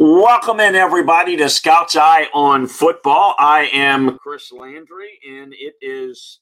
[0.00, 3.34] Welcome in, everybody, to Scout's Eye on Football.
[3.36, 6.38] I am Chris Landry, and it is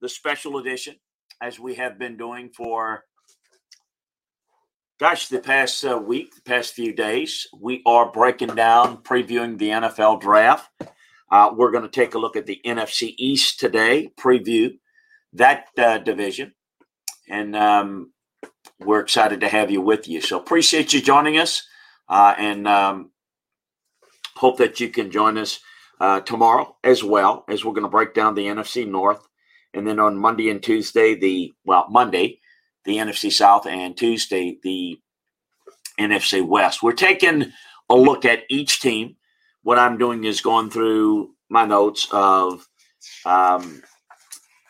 [0.00, 0.94] the special edition,
[1.40, 3.02] as we have been doing for,
[5.00, 7.48] gosh, the past uh, week, the past few days.
[7.60, 10.70] We are breaking down, previewing the NFL draft.
[11.28, 14.78] Uh, we're going to take a look at the NFC East today, preview
[15.32, 16.54] that uh, division,
[17.28, 18.12] and um,
[18.78, 20.20] we're excited to have you with you.
[20.20, 21.66] So appreciate you joining us.
[22.08, 23.10] Uh, and um,
[24.36, 25.60] hope that you can join us
[26.00, 29.26] uh, tomorrow as well as we're going to break down the NFC North.
[29.74, 32.40] And then on Monday and Tuesday, the, well, Monday,
[32.84, 34.98] the NFC South, and Tuesday, the
[35.98, 36.82] NFC West.
[36.82, 37.52] We're taking
[37.88, 39.16] a look at each team.
[39.62, 42.66] What I'm doing is going through my notes of
[43.24, 43.82] um,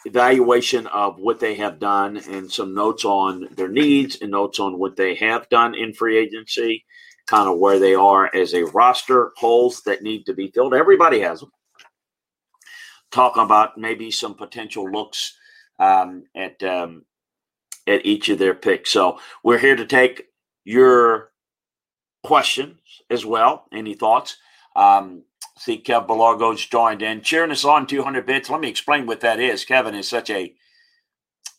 [0.04, 4.78] evaluation of what they have done and some notes on their needs and notes on
[4.78, 6.84] what they have done in free agency
[7.26, 10.74] kind of where they are as a roster, holes that need to be filled.
[10.74, 11.52] Everybody has them.
[13.10, 15.36] Talking about maybe some potential looks
[15.78, 17.04] um, at um,
[17.86, 18.90] at each of their picks.
[18.90, 20.28] So we're here to take
[20.64, 21.32] your
[22.22, 22.78] questions
[23.10, 23.66] as well.
[23.72, 24.36] Any thoughts?
[24.76, 25.24] Um,
[25.58, 28.48] see, Kev Belargo's joined in, cheering us on 200 bits.
[28.48, 29.64] Let me explain what that is.
[29.64, 30.54] Kevin is such a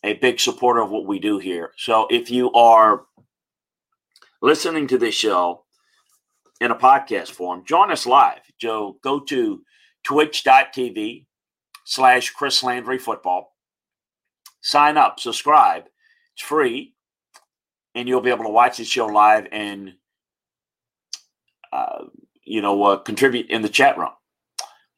[0.02, 1.72] a big supporter of what we do here.
[1.78, 3.06] So if you are
[4.44, 5.64] listening to this show
[6.60, 8.40] in a podcast form, join us live.
[8.60, 9.62] Joe, go to
[10.04, 11.24] twitch.tv
[11.86, 13.54] slash Chris Landry Football.
[14.60, 15.84] Sign up, subscribe.
[16.34, 16.94] It's free,
[17.94, 19.94] and you'll be able to watch the show live and,
[21.72, 22.04] uh,
[22.44, 24.10] you know, uh, contribute in the chat room.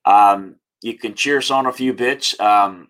[0.05, 2.39] Um, you can cheer us on a few bits.
[2.41, 2.89] Um,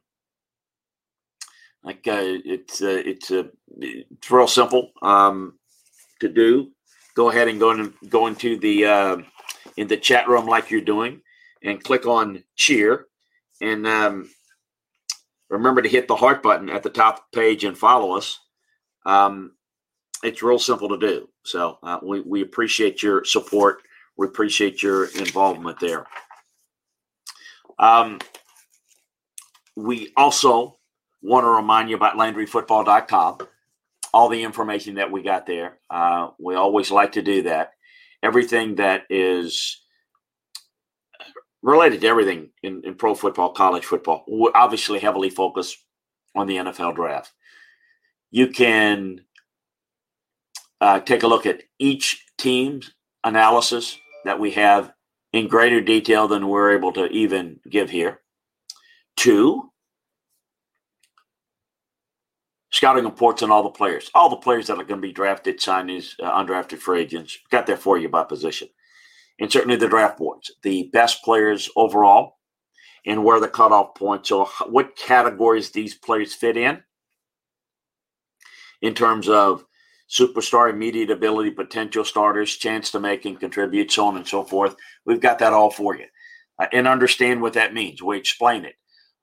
[1.85, 3.45] like uh, it's uh, it's uh,
[3.79, 4.93] it's real simple.
[5.03, 5.56] Um,
[6.21, 6.71] to do,
[7.15, 9.17] go ahead and go, in, go into the uh,
[9.77, 11.21] in the chat room like you're doing,
[11.63, 13.07] and click on cheer,
[13.61, 14.31] and um,
[15.49, 18.39] remember to hit the heart button at the top page and follow us.
[19.05, 19.53] Um,
[20.23, 21.29] it's real simple to do.
[21.45, 23.83] So uh, we we appreciate your support.
[24.17, 26.07] We appreciate your involvement there.
[27.79, 28.19] Um,
[29.77, 30.79] we also
[31.23, 33.39] want to remind you about LandryFootball.com
[34.17, 35.79] all the information that we got there.
[35.91, 37.73] Uh, we always like to do that.
[38.23, 39.83] Everything that is
[41.63, 45.77] related to everything in, in pro football, college football, we're obviously heavily focused
[46.35, 47.31] on the NFL draft.
[48.31, 49.21] You can
[50.81, 52.91] uh, take a look at each team's
[53.23, 54.95] analysis that we have
[55.35, 58.23] in greater detail than we're able to even give here.
[59.19, 59.71] Two,
[62.77, 65.59] scouting reports on all the players, all the players that are going to be drafted,
[65.59, 67.39] signees, uh, undrafted free agents.
[67.51, 68.69] Got there for you by position.
[69.41, 72.37] And certainly the draft boards, the best players overall,
[73.07, 76.83] and where the cutoff points or what categories these players fit in,
[78.83, 79.65] in terms of
[80.11, 84.77] superstar, immediate ability, potential starters, chance to make and contribute, so on and so forth.
[85.07, 86.07] We've got that all for you.
[86.59, 88.03] Uh, and understand what that means.
[88.03, 88.75] We explain it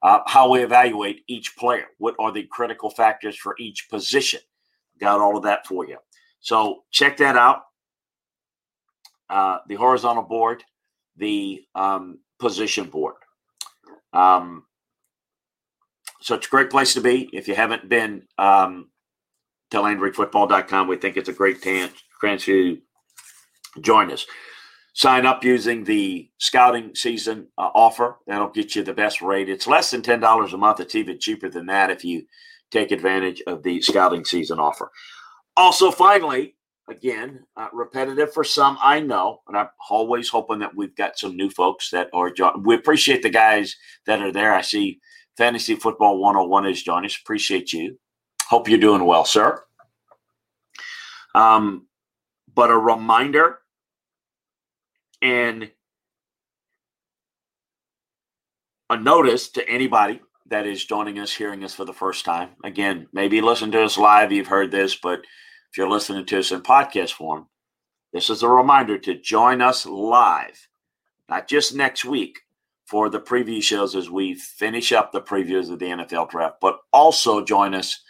[0.04, 1.86] uh, how we evaluate each player.
[1.98, 4.42] What are the critical factors for each position?
[5.00, 5.98] Got all of that for you.
[6.42, 7.62] So check that out.
[9.30, 10.64] Uh, the horizontal board,
[11.16, 13.16] the um, position board.
[14.12, 14.66] Um,
[16.22, 17.30] so it's a great place to be.
[17.34, 18.90] If you haven't been um,
[19.72, 22.78] to LandryFootball.com, we think it's a great chance to
[23.82, 24.26] join us
[24.94, 28.18] sign up using the scouting season uh, offer.
[28.28, 29.50] That'll get you the best rate.
[29.50, 30.80] It's less than $10 a month.
[30.80, 32.24] It's even cheaper than that if you
[32.72, 34.92] take advantage of the scouting season offer.
[35.58, 36.56] Also, finally,
[36.90, 41.36] again, uh, repetitive for some, I know, and I'm always hoping that we've got some
[41.36, 42.32] new folks that are,
[42.64, 44.54] we appreciate the guys that are there.
[44.54, 45.00] I see
[45.38, 47.18] Fantasy Football 101 is joining us.
[47.20, 48.00] Appreciate you.
[48.48, 49.64] Hope you're doing well, sir.
[51.34, 51.88] Um,
[52.54, 53.60] but a reminder
[55.24, 55.72] and
[58.90, 62.50] a notice to anybody that is joining us, hearing us for the first time.
[62.64, 65.20] Again, maybe listen to us live, you've heard this, but
[65.72, 67.48] if you're listening to us in podcast form,
[68.12, 70.68] this is a reminder to join us live,
[71.30, 72.40] not just next week
[72.86, 76.80] for the preview shows as we finish up the previews of the NFL draft, but
[76.92, 78.04] also join us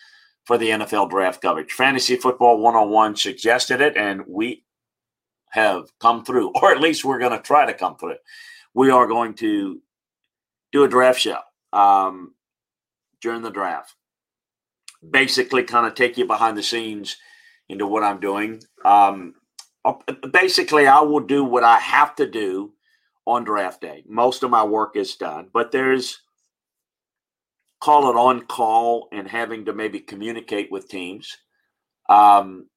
[0.45, 1.71] for the NFL draft coverage.
[1.71, 4.62] Fantasy Football 101 suggested it, and we
[5.53, 8.17] have come through, or at least we're going to try to come through.
[8.73, 9.79] We are going to
[10.71, 11.39] do a draft show
[11.71, 12.33] um,
[13.21, 13.95] during the draft.
[15.07, 17.17] Basically, kind of take you behind the scenes
[17.69, 18.63] into what I'm doing.
[18.83, 19.35] Um,
[20.31, 22.73] basically, I will do what I have to do
[23.25, 24.03] on draft day.
[24.07, 26.19] Most of my work is done, but there's
[27.79, 31.37] call it on call and having to maybe communicate with teams
[32.09, 32.67] um,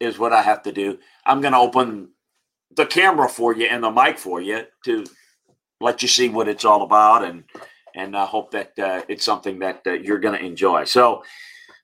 [0.00, 0.98] is what I have to do.
[1.24, 2.10] I'm going to open
[2.74, 5.04] the camera for you and the mic for you to
[5.80, 7.44] let you see what it's all about and
[7.94, 10.84] and I hope that uh, it's something that uh, you're going to enjoy.
[10.84, 11.24] So,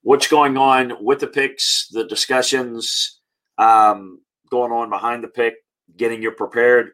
[0.02, 3.20] what's going on with the picks, the discussions
[3.58, 4.20] um,
[4.50, 5.54] going on behind the pick,
[5.96, 6.92] getting you prepared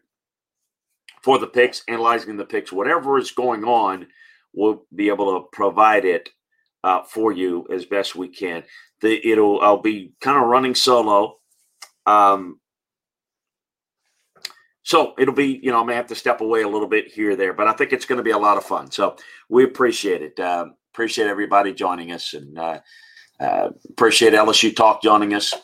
[1.23, 4.07] for the picks, analyzing the picks, whatever is going on,
[4.53, 6.31] we'll be able to provide it
[6.85, 8.65] uh, for you as best we can.
[9.03, 11.37] The, it'll I'll be kind of running solo.
[12.07, 12.61] Um,
[14.85, 17.37] so it'll be, you know, I may have to step away a little bit here
[17.37, 18.91] there, but I think it's going to be a lot of fun.
[18.91, 19.17] So
[19.49, 20.41] we appreciate it.
[20.41, 22.81] Uh, appreciate everybody joining us and uh,
[23.39, 25.55] uh, appreciate LSU Talk joining us.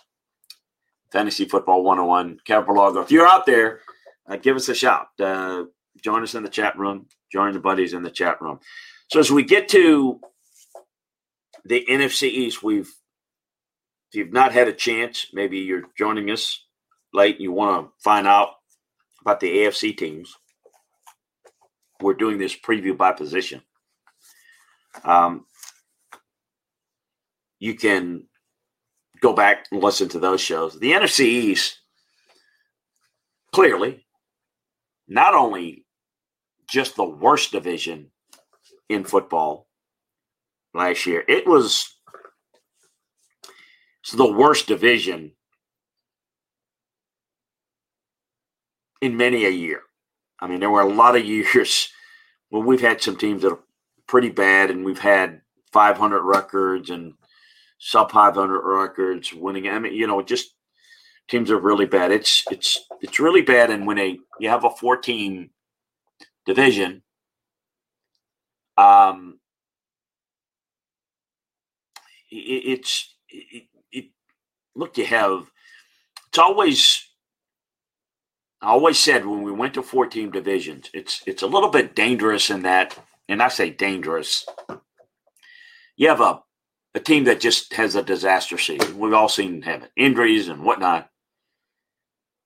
[1.10, 3.02] Fantasy Football 101, Capolago.
[3.02, 3.80] If you're out there,
[4.28, 5.08] uh, give us a shout.
[5.18, 5.64] Uh,
[6.02, 7.06] join us in the chat room.
[7.32, 8.60] Join the buddies in the chat room.
[9.10, 10.20] So as we get to
[11.64, 12.92] the NFC East, we've
[14.10, 16.64] if you've not had a chance, maybe you're joining us
[17.12, 18.50] late, and you want to find out
[19.20, 20.34] about the AFC teams.
[22.00, 23.62] We're doing this preview by position.
[25.04, 25.44] Um,
[27.58, 28.24] you can
[29.20, 30.78] go back and listen to those shows.
[30.78, 31.78] The NFC East,
[33.52, 34.06] clearly,
[35.06, 35.84] not only
[36.70, 38.10] just the worst division
[38.88, 39.68] in football
[40.72, 41.97] last year, it was
[44.12, 45.32] the worst division
[49.00, 49.82] in many a year.
[50.40, 51.92] I mean, there were a lot of years
[52.50, 53.60] when we've had some teams that are
[54.06, 57.14] pretty bad, and we've had 500 records and
[57.78, 59.68] sub 500 records winning.
[59.68, 60.54] I mean, you know, just
[61.28, 62.10] teams are really bad.
[62.10, 65.50] It's it's it's really bad, and when a you have a 14
[66.46, 67.02] division,
[68.76, 69.38] um,
[72.30, 73.62] it, it's it, it,
[74.78, 75.50] look, you have
[76.28, 77.04] it's always
[78.62, 81.94] I always said when we went to four team divisions, it's it's a little bit
[81.94, 82.96] dangerous in that,
[83.28, 84.46] and I say dangerous.
[85.96, 86.42] You have a
[86.94, 88.98] a team that just has a disaster season.
[88.98, 91.10] We've all seen have it, injuries and whatnot.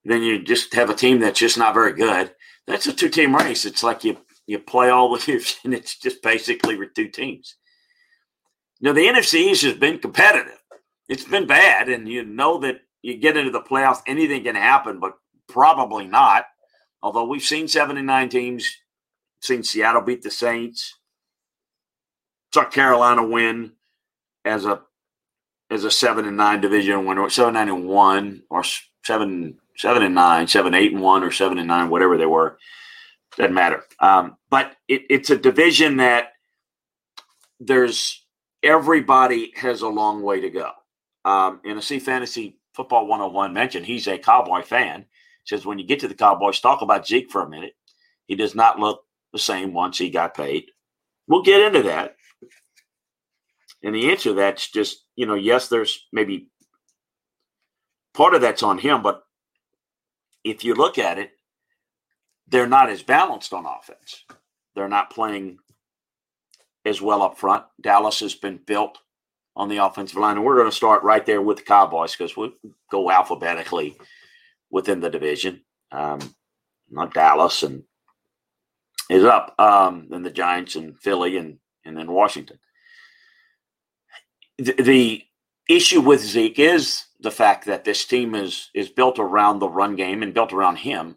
[0.04, 2.34] Then you just have a team that's just not very good.
[2.66, 3.64] That's a two team race.
[3.64, 7.56] It's like you you play all the years, and it's just basically with two teams.
[8.80, 10.61] Now the NFC East has been competitive.
[11.08, 15.00] It's been bad, and you know that you get into the playoffs, anything can happen,
[15.00, 15.14] but
[15.52, 16.46] Probably not.
[17.02, 18.76] Although we've seen 79 teams,
[19.40, 20.98] seen Seattle beat the Saints,
[22.54, 23.72] saw Carolina win
[24.44, 24.80] as a
[25.70, 28.62] as a seven and nine division winner, seven nine and one, or
[29.04, 32.58] seven seven and nine, seven eight and one, or seven and nine, whatever they were.
[33.36, 33.82] Doesn't matter.
[34.00, 36.32] Um, but it, it's a division that
[37.60, 38.24] there's
[38.62, 40.70] everybody has a long way to go.
[41.24, 45.06] Um, and I see fantasy football 101 mentioned he's a cowboy fan
[45.44, 47.74] says when you get to the Cowboys, talk about Zeke for a minute.
[48.26, 50.66] He does not look the same once he got paid.
[51.26, 52.16] We'll get into that.
[53.82, 56.48] And the answer to that's just, you know, yes, there's maybe
[58.14, 59.22] part of that's on him, but
[60.44, 61.32] if you look at it,
[62.46, 64.24] they're not as balanced on offense.
[64.74, 65.58] They're not playing
[66.84, 67.64] as well up front.
[67.80, 68.98] Dallas has been built
[69.54, 70.36] on the offensive line.
[70.36, 72.52] And we're going to start right there with the Cowboys because we
[72.90, 73.96] go alphabetically
[74.70, 75.62] within the division.
[75.90, 76.34] Um,
[76.90, 77.84] not Dallas and
[79.10, 79.54] is up.
[79.58, 82.58] Um, and the Giants and Philly and and then Washington.
[84.58, 85.22] The, the
[85.68, 89.96] issue with Zeke is the fact that this team is is built around the run
[89.96, 91.16] game and built around him.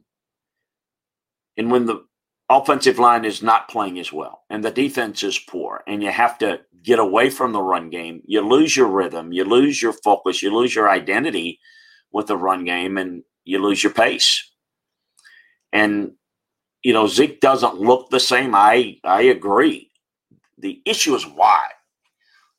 [1.57, 2.05] And when the
[2.49, 6.37] offensive line is not playing as well and the defense is poor and you have
[6.37, 10.43] to get away from the run game, you lose your rhythm, you lose your focus,
[10.43, 11.59] you lose your identity
[12.11, 14.51] with the run game and you lose your pace.
[15.73, 16.11] And
[16.83, 18.53] you know, Zeke doesn't look the same.
[18.53, 19.91] I I agree.
[20.59, 21.67] The issue is why.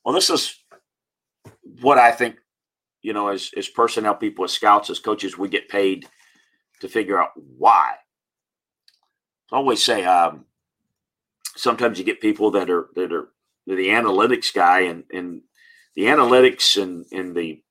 [0.03, 0.53] Well, this is
[1.81, 2.35] what I think,
[3.01, 6.07] you know, as as personnel people, as scouts, as coaches, we get paid
[6.81, 7.95] to figure out why.
[9.51, 10.45] I always say, um,
[11.55, 13.29] sometimes you get people that are that are
[13.65, 15.41] the analytics guy and and
[15.95, 17.61] the analytics and and the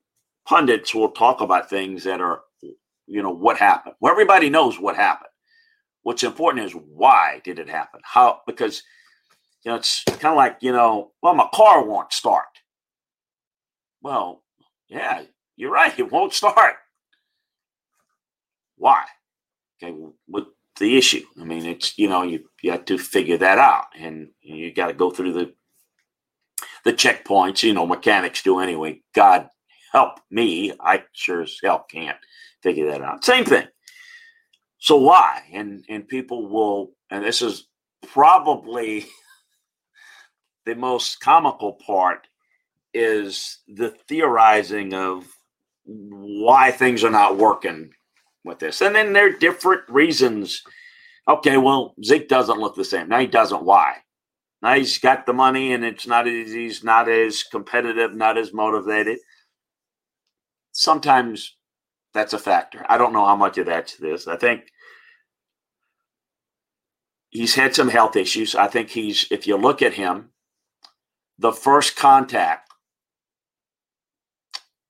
[0.47, 2.41] pundits will talk about things that are
[3.07, 5.31] you know what happened well everybody knows what happened
[6.03, 8.83] what's important is why did it happen how because
[9.65, 12.47] you know it's kind of like you know well my car won't start
[14.03, 14.43] well
[14.89, 15.23] yeah
[15.57, 15.93] you're right.
[15.99, 16.77] It won't start.
[18.77, 19.05] Why?
[19.83, 20.47] Okay, what
[20.79, 21.25] the issue?
[21.41, 24.89] I mean, it's you know you you have to figure that out, and you got
[24.89, 25.55] to go through the
[26.85, 27.63] the checkpoints.
[27.63, 29.03] You know, mechanics do anyway.
[29.15, 29.49] God
[29.97, 32.19] help me, I sure as hell can't
[32.63, 33.25] figure that out.
[33.25, 33.67] Same thing.
[34.79, 35.43] So why?
[35.53, 37.67] And and people will, and this is
[38.07, 39.07] probably
[40.67, 42.27] the most comical part
[42.93, 45.27] is the theorizing of
[45.85, 47.91] why things are not working
[48.47, 48.81] with this.
[48.81, 50.63] And then there are different reasons.
[51.29, 53.09] Okay, well, Zeke doesn't look the same.
[53.09, 53.65] Now he doesn't.
[53.65, 53.97] Why?
[54.63, 58.55] Now he's got the money and it's not as he's not as competitive, not as
[58.55, 59.19] motivated.
[60.73, 61.57] Sometimes
[62.15, 62.85] that's a factor.
[62.89, 64.27] I don't know how much of that's this.
[64.27, 64.71] I think
[67.31, 68.55] he's had some health issues.
[68.55, 70.31] I think he's, if you look at him,
[71.39, 72.71] the first contact,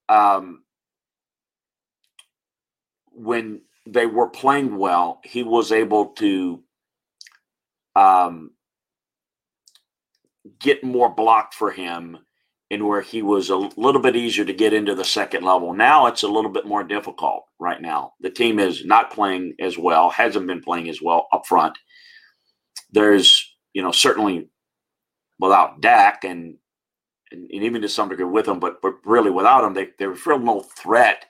[0.08, 0.62] um,
[3.16, 6.62] when they were playing well, he was able to
[7.94, 8.50] um,
[10.60, 12.18] get more blocked for him
[12.70, 15.72] and where he was a little bit easier to get into the second level.
[15.72, 18.14] Now it's a little bit more difficult right now.
[18.20, 21.78] The team is not playing as well, hasn't been playing as well up front.
[22.90, 24.50] There's, you know, certainly
[25.38, 26.56] without Dak and
[27.32, 30.12] and, and even to some degree with him, but but really without him, they they
[30.14, 31.24] feel no threat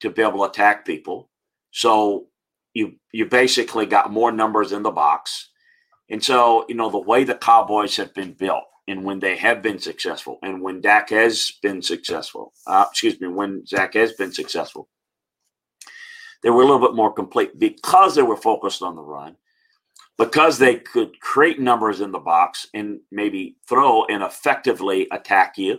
[0.00, 1.28] to be able to attack people.
[1.70, 2.26] So
[2.74, 5.50] you you basically got more numbers in the box.
[6.10, 9.62] And so, you know, the way the Cowboys have been built and when they have
[9.62, 14.32] been successful and when Dak has been successful, uh, excuse me, when Zach has been
[14.32, 14.88] successful,
[16.42, 19.36] they were a little bit more complete because they were focused on the run
[20.18, 25.78] because they could create numbers in the box and maybe throw and effectively attack you,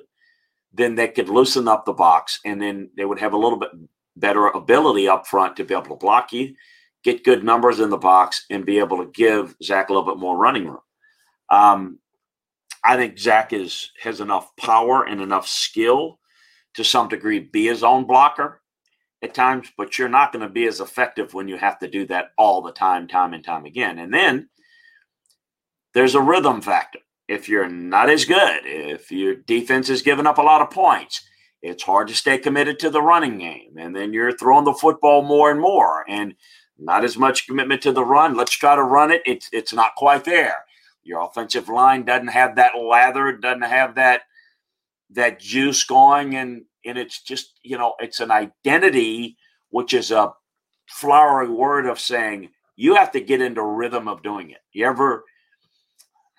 [0.73, 3.71] then they could loosen up the box and then they would have a little bit
[4.19, 6.53] better ability up front to be able to block you,
[7.03, 10.19] get good numbers in the box, and be able to give Zach a little bit
[10.19, 10.79] more running room.
[11.49, 11.99] Um,
[12.83, 16.19] I think Zach is has enough power and enough skill
[16.75, 18.61] to some degree be his own blocker
[19.21, 22.05] at times, but you're not going to be as effective when you have to do
[22.07, 23.99] that all the time, time and time again.
[23.99, 24.49] And then
[25.93, 26.99] there's a rhythm factor.
[27.27, 31.21] If you're not as good, if your defense is giving up a lot of points,
[31.61, 33.77] it's hard to stay committed to the running game.
[33.77, 36.35] And then you're throwing the football more and more and
[36.77, 38.37] not as much commitment to the run.
[38.37, 39.21] Let's try to run it.
[39.25, 40.63] It's it's not quite there.
[41.03, 44.21] Your offensive line doesn't have that lather, doesn't have that
[45.11, 49.37] that juice going and and it's just you know it's an identity
[49.69, 50.33] which is a
[50.87, 55.23] flowery word of saying you have to get into rhythm of doing it you ever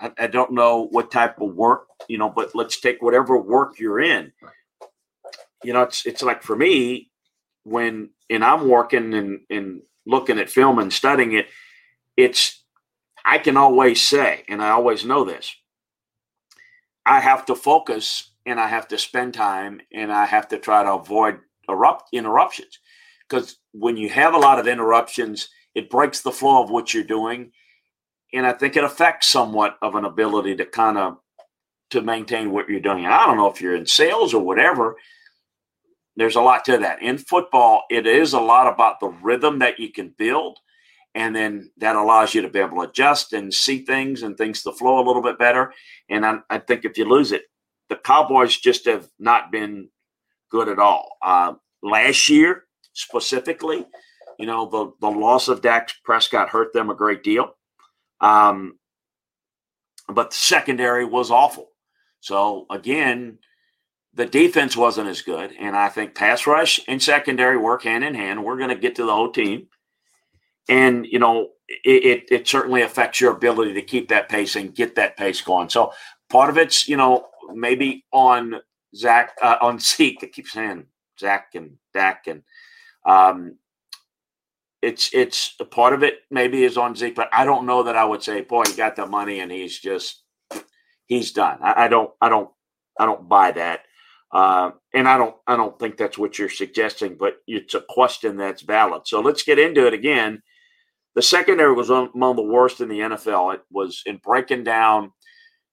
[0.00, 3.78] I, I don't know what type of work you know but let's take whatever work
[3.78, 4.32] you're in
[5.64, 7.10] you know it's it's like for me
[7.64, 11.46] when and i'm working and and looking at film and studying it
[12.16, 12.62] it's
[13.24, 15.54] i can always say and i always know this
[17.04, 20.82] i have to focus and I have to spend time and I have to try
[20.82, 21.38] to avoid
[21.68, 22.78] erupt interruptions.
[23.28, 27.04] Because when you have a lot of interruptions, it breaks the flow of what you're
[27.04, 27.52] doing.
[28.32, 31.18] And I think it affects somewhat of an ability to kind of
[31.90, 33.06] to maintain what you're doing.
[33.06, 34.96] I don't know if you're in sales or whatever.
[36.20, 37.00] There's a lot to that.
[37.00, 40.58] In football, it is a lot about the rhythm that you can build.
[41.14, 44.62] And then that allows you to be able to adjust and see things and things
[44.64, 45.72] to flow a little bit better.
[46.10, 47.44] And I, I think if you lose it,
[47.88, 49.88] the Cowboys just have not been
[50.50, 51.16] good at all.
[51.22, 53.86] Uh, last year, specifically,
[54.38, 57.54] you know, the, the loss of Dak Prescott hurt them a great deal.
[58.20, 58.78] Um,
[60.06, 61.70] but the secondary was awful.
[62.20, 63.38] So, again,
[64.20, 65.52] the defense wasn't as good.
[65.58, 68.44] And I think pass rush and secondary work hand in hand.
[68.44, 69.68] We're going to get to the whole team.
[70.68, 74.74] And, you know, it, it, it certainly affects your ability to keep that pace and
[74.74, 75.70] get that pace going.
[75.70, 75.94] So,
[76.28, 78.60] part of it's, you know, maybe on
[78.94, 80.18] Zach uh, on Zeke.
[80.22, 80.84] I keep saying
[81.18, 82.42] Zach and Dak, and
[83.06, 83.56] um,
[84.82, 86.18] it's it's a part of it.
[86.30, 88.96] Maybe is on Zeke, but I don't know that I would say, boy, he got
[88.96, 90.22] the money and he's just
[91.06, 91.58] he's done.
[91.62, 92.50] I, I don't I don't
[92.98, 93.86] I don't buy that.
[94.32, 98.36] Uh, and I don't I don't think that's what you're suggesting, but it's a question
[98.36, 99.02] that's valid.
[99.06, 100.42] So let's get into it again.
[101.16, 103.54] The secondary was among the worst in the NFL.
[103.54, 105.12] It was in breaking down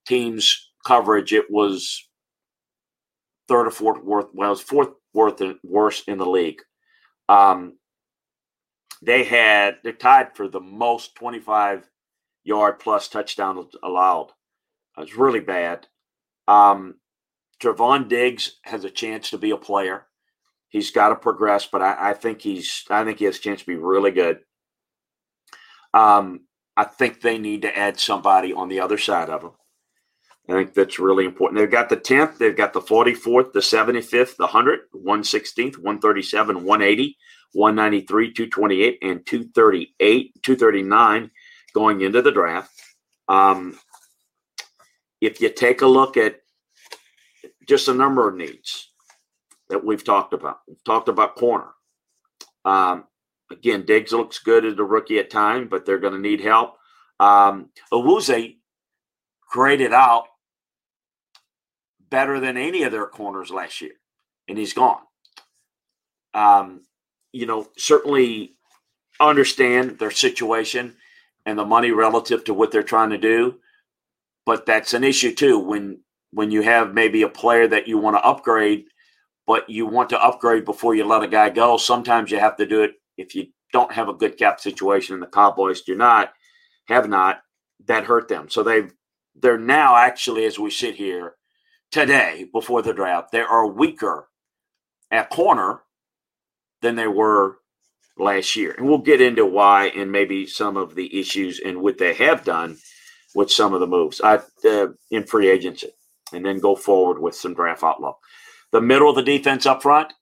[0.06, 2.08] teams coverage, it was
[3.46, 4.26] third or fourth worth.
[4.32, 6.60] Well, it was fourth worth worst in the league.
[7.28, 7.74] Um,
[9.02, 11.88] they had they're tied for the most 25
[12.44, 14.30] yard plus touchdowns allowed.
[14.96, 15.86] It was really bad.
[16.48, 16.94] Um,
[17.60, 20.06] Trevon Diggs has a chance to be a player.
[20.68, 23.60] He's got to progress, but I, I, think he's I think he has a chance
[23.60, 24.40] to be really good.
[25.94, 26.40] Um,
[26.76, 29.52] I think they need to add somebody on the other side of him.
[30.48, 31.58] I think that's really important.
[31.58, 37.16] They've got the 10th, they've got the 44th, the 75th, the 100th, 116th, 137, 180,
[37.52, 41.30] 193, 228, and 238, 239
[41.74, 42.70] going into the draft.
[43.28, 43.78] Um,
[45.20, 46.40] if you take a look at
[47.68, 48.90] just a number of needs
[49.68, 51.68] that we've talked about, we've talked about corner.
[52.64, 53.04] Um,
[53.50, 56.76] again, Diggs looks good as a rookie at time, but they're going to need help.
[57.20, 58.56] Um, Awuzie
[59.50, 60.24] graded out
[62.10, 63.92] better than any of their corners last year,
[64.48, 65.02] and he's gone.
[66.32, 66.82] Um,
[67.32, 68.54] you know, certainly
[69.20, 70.96] understand their situation
[71.44, 73.58] and the money relative to what they're trying to do,
[74.46, 76.00] but that's an issue too when
[76.32, 78.84] when you have maybe a player that you want to upgrade,
[79.46, 81.76] but you want to upgrade before you let a guy go.
[81.76, 85.22] Sometimes you have to do it if you don't have a good cap situation, and
[85.22, 86.32] the Cowboys do not
[86.88, 87.40] have not.
[87.86, 88.92] That hurt them, so they've
[89.40, 91.34] they're now actually as we sit here
[91.90, 94.28] today before the draft, they are weaker
[95.10, 95.82] at corner
[96.82, 97.58] than they were
[98.16, 98.74] last year.
[98.76, 102.44] And we'll get into why and maybe some of the issues and what they have
[102.44, 102.76] done
[103.34, 104.40] with some of the moves uh,
[105.10, 105.88] in free agency,
[106.32, 108.18] and then go forward with some draft outlook.
[108.72, 110.12] The middle of the defense up front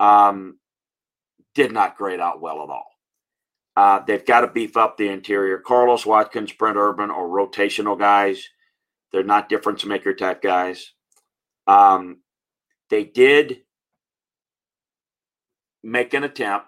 [0.00, 0.58] um,
[1.54, 2.86] did not grade out well at all.
[3.76, 5.58] Uh, they've got to beef up the interior.
[5.58, 8.48] Carlos Watkins, Brent Urban are rotational guys.
[9.12, 10.92] They're not difference maker type guys.
[11.66, 12.18] Um,
[12.90, 13.62] they did
[15.82, 16.66] make an attempt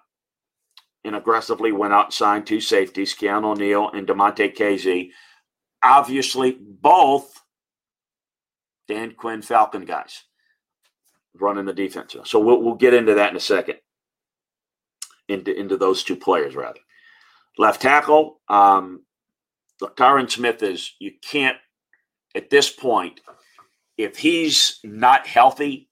[1.05, 5.11] and aggressively went out and signed two safeties, Keanu O'Neill and Damontae Kazee.
[5.85, 7.41] Obviously, both
[8.89, 10.25] Dan Quinn Falcon guys
[11.35, 12.17] running the defense.
[12.25, 13.77] So we'll, we'll get into that in a second.
[15.29, 16.79] Into into those two players rather.
[17.59, 19.03] Left tackle, um,
[19.81, 21.57] look, Tyron Smith is you can't
[22.37, 23.21] at this point
[23.97, 25.89] if he's not healthy,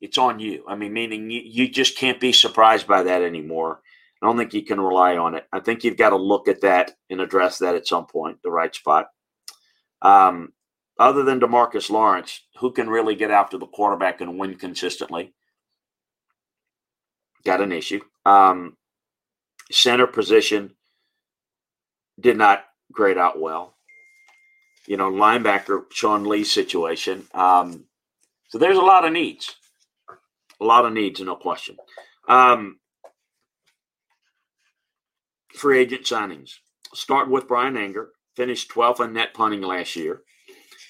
[0.00, 0.64] it's on you.
[0.66, 3.82] I mean, meaning you, you just can't be surprised by that anymore.
[4.22, 5.46] I don't think you can rely on it.
[5.52, 8.50] I think you've got to look at that and address that at some point, the
[8.50, 9.08] right spot.
[10.02, 10.52] Um,
[11.00, 15.34] other than Demarcus Lawrence, who can really get after the quarterback and win consistently?
[17.44, 18.00] Got an issue.
[18.24, 18.76] Um,
[19.72, 20.76] center position
[22.20, 23.74] did not grade out well
[24.86, 27.26] you know, linebacker Sean Lee's situation.
[27.32, 27.84] Um,
[28.48, 29.54] so there's a lot of needs,
[30.60, 31.76] a lot of needs, no question.
[32.28, 32.80] Um,
[35.54, 36.54] free agent signings.
[36.92, 40.22] Start with Bryan Anger, finished 12th in net punting last year.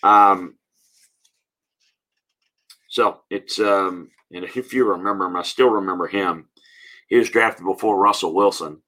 [0.02, 0.56] Um,
[2.88, 6.48] so it's um, and if you remember him, I still remember him.
[7.08, 8.82] He was drafted before Russell Wilson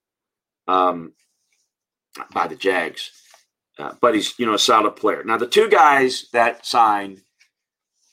[0.68, 1.12] um,
[2.32, 3.10] by the Jags.
[3.78, 5.24] Uh, but he's you know a solid player.
[5.24, 7.22] Now the two guys that signed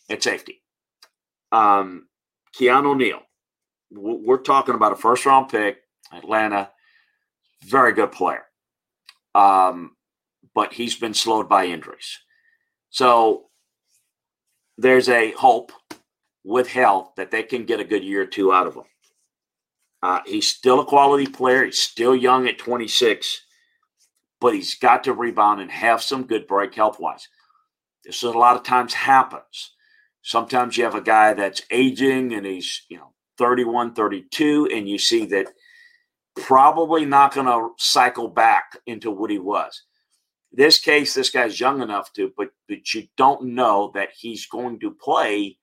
[0.10, 0.62] at safety,
[1.52, 2.08] um,
[2.58, 3.22] Keanu Neal.
[3.92, 5.80] We're talking about a first round pick,
[6.14, 6.70] Atlanta,
[7.66, 8.44] very good player.
[9.34, 9.96] Um,
[10.54, 12.20] but he's been slowed by injuries.
[12.90, 13.46] So
[14.78, 15.72] there's a hope
[16.44, 18.84] with health that they can get a good year or two out of him.
[20.02, 21.66] Uh, he's still a quality player.
[21.66, 23.42] He's still young at 26
[24.40, 27.28] but he's got to rebound and have some good break health wise.
[28.06, 29.72] This is a lot of times happens.
[30.22, 34.98] Sometimes you have a guy that's aging and he's, you know, 31, 32, and you
[34.98, 35.48] see that
[36.36, 39.84] probably not going to cycle back into what he was.
[40.52, 44.80] This case, this guy's young enough to, but but you don't know that he's going
[44.80, 45.58] to play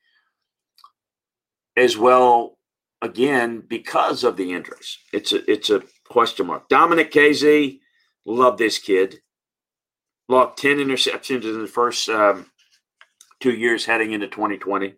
[1.77, 2.59] as well
[3.03, 4.99] again because of the injuries.
[5.12, 6.68] It's a it's a question mark.
[6.68, 7.81] Dominic Kazee,
[8.27, 9.20] Love this kid.
[10.29, 12.46] Lost 10 interceptions in the first um,
[13.38, 14.94] two years heading into 2020,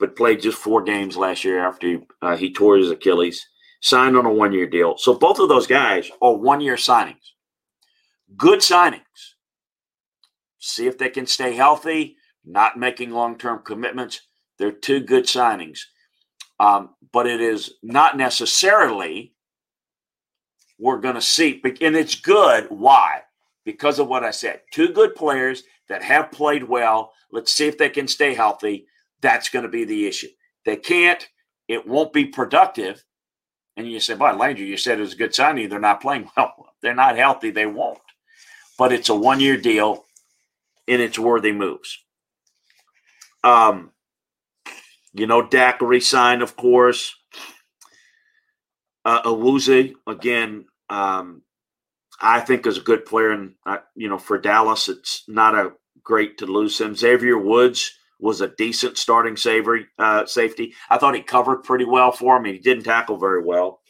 [0.00, 3.46] but played just four games last year after he, uh, he tore his Achilles.
[3.82, 4.96] Signed on a one year deal.
[4.96, 7.34] So both of those guys are one year signings.
[8.34, 9.02] Good signings.
[10.58, 14.20] See if they can stay healthy, not making long term commitments.
[14.58, 15.80] They're two good signings.
[16.58, 19.34] Um, but it is not necessarily
[20.78, 21.60] we're going to see.
[21.80, 22.66] And it's good.
[22.68, 23.22] Why?
[23.64, 24.62] Because of what I said.
[24.72, 27.12] Two good players that have played well.
[27.30, 28.86] Let's see if they can stay healthy.
[29.20, 30.28] That's going to be the issue.
[30.64, 31.26] They can't,
[31.68, 33.04] it won't be productive.
[33.76, 35.68] And you say, boy, Landry, you said it was a good signing.
[35.68, 36.74] They're not playing well.
[36.82, 37.50] They're not healthy.
[37.50, 37.98] They won't.
[38.78, 40.04] But it's a one year deal
[40.88, 41.98] and it's worthy moves.
[43.44, 43.92] Um,
[45.14, 47.14] you know, Dak resigned, of course.
[49.04, 51.42] uh, Awuzie, again, um,
[52.20, 53.30] I think is a good player.
[53.30, 56.94] And, uh, you know, for Dallas, it's not a great to lose him.
[56.96, 60.74] Xavier Woods was a decent starting savory, uh, safety.
[60.90, 62.44] I thought he covered pretty well for him.
[62.44, 63.80] He didn't tackle very well.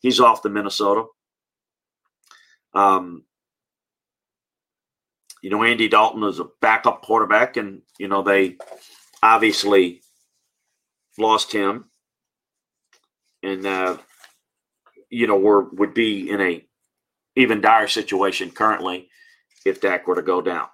[0.00, 1.04] He's off to Minnesota.
[2.74, 3.24] Um,
[5.48, 8.58] you know, Andy Dalton is a backup quarterback, and, you know, they
[9.22, 10.02] obviously
[11.16, 11.86] lost him.
[13.42, 13.96] And, uh,
[15.08, 16.66] you know, we're, would be in a
[17.34, 19.08] even dire situation currently
[19.64, 20.66] if Dak were to go down.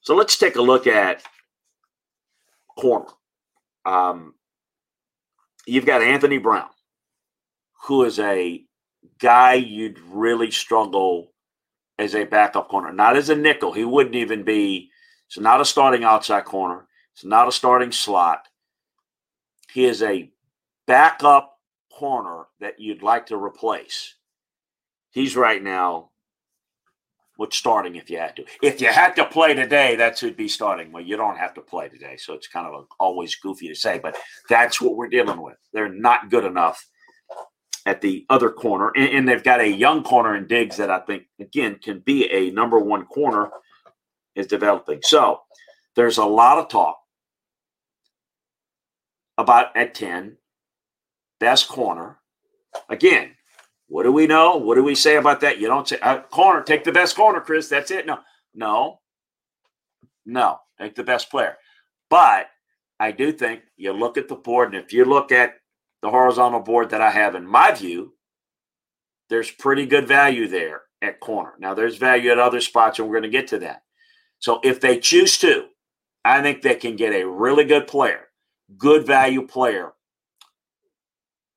[0.00, 1.22] So let's take a look at
[2.78, 3.10] corner.
[3.84, 4.36] Um,
[5.66, 6.70] you've got Anthony Brown,
[7.82, 8.64] who is a
[9.18, 11.34] guy you'd really struggle
[11.98, 13.72] as a backup corner, not as a nickel.
[13.72, 14.90] He wouldn't even be.
[15.26, 16.86] It's not a starting outside corner.
[17.14, 18.48] It's not a starting slot.
[19.72, 20.30] He is a
[20.86, 21.58] backup
[21.92, 24.14] corner that you'd like to replace.
[25.10, 26.10] He's right now
[27.36, 28.44] what's starting if you had to.
[28.62, 30.90] If you had to play today, that's who'd be starting.
[30.90, 33.74] Well, you don't have to play today, so it's kind of a, always goofy to
[33.74, 34.16] say, but
[34.48, 35.56] that's what we're dealing with.
[35.72, 36.84] They're not good enough
[37.88, 41.00] at the other corner, and, and they've got a young corner in Diggs that I
[41.00, 43.48] think again can be a number one corner
[44.34, 45.00] is developing.
[45.02, 45.40] So
[45.96, 46.98] there's a lot of talk
[49.38, 50.36] about at ten
[51.40, 52.18] best corner.
[52.90, 53.30] Again,
[53.86, 54.56] what do we know?
[54.56, 55.58] What do we say about that?
[55.58, 56.62] You don't say uh, corner.
[56.62, 57.70] Take the best corner, Chris.
[57.70, 58.04] That's it.
[58.04, 58.18] No,
[58.54, 59.00] no,
[60.26, 60.58] no.
[60.78, 61.56] Take the best player.
[62.10, 62.48] But
[63.00, 65.54] I do think you look at the board, and if you look at
[66.02, 68.14] the horizontal board that I have, in my view,
[69.28, 71.54] there's pretty good value there at corner.
[71.58, 73.82] Now, there's value at other spots, and we're going to get to that.
[74.38, 75.66] So, if they choose to,
[76.24, 78.28] I think they can get a really good player,
[78.76, 79.92] good value player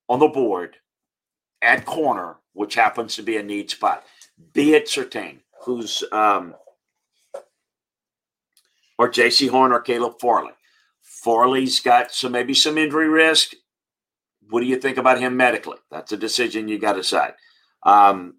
[0.10, 0.78] on the board
[1.62, 4.04] at corner, which happens to be a need spot.
[4.54, 6.56] Be it Surtain, who's um,
[8.98, 10.52] or Jaycee Horn or Caleb Farley.
[11.02, 13.54] Farley's got some maybe some injury risk.
[14.52, 15.78] What do you think about him medically?
[15.90, 17.34] That's a decision you got to decide.
[17.84, 18.36] Um,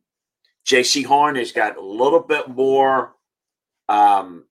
[0.67, 3.15] Jaycee Horn has got a little bit more
[3.89, 4.45] um,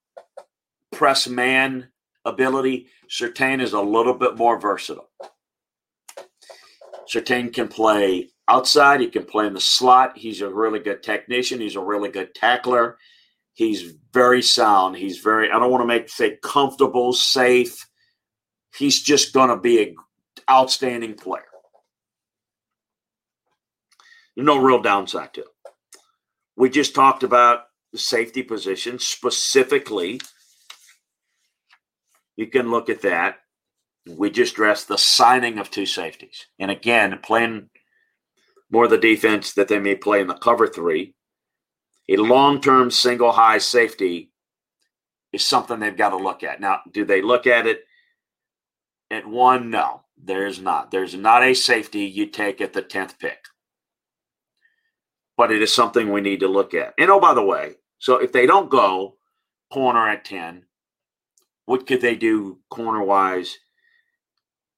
[0.91, 1.89] press man
[2.25, 2.87] ability.
[3.07, 5.09] Surtain is a little bit more versatile.
[7.07, 8.99] Surtain can play outside.
[8.99, 10.17] He can play in the slot.
[10.17, 11.61] He's a really good technician.
[11.61, 12.97] He's a really good tackler.
[13.53, 14.95] He's very sound.
[14.97, 17.87] He's very, I don't want to make say comfortable, safe.
[18.75, 19.95] He's just going to be an
[20.49, 21.43] outstanding player.
[24.41, 25.47] No real downside to it.
[26.55, 30.21] We just talked about the safety position specifically.
[32.35, 33.37] You can look at that.
[34.07, 36.47] We just addressed the signing of two safeties.
[36.59, 37.69] And again, playing
[38.71, 41.13] more the defense that they may play in the cover three.
[42.09, 44.31] A long term single high safety
[45.31, 46.59] is something they've got to look at.
[46.59, 47.81] Now, do they look at it
[49.09, 49.69] at one?
[49.69, 50.91] No, there's not.
[50.91, 53.39] There's not a safety you take at the 10th pick.
[55.41, 56.93] But it is something we need to look at.
[56.99, 59.15] And oh, by the way, so if they don't go
[59.73, 60.65] corner at 10,
[61.65, 63.57] what could they do corner wise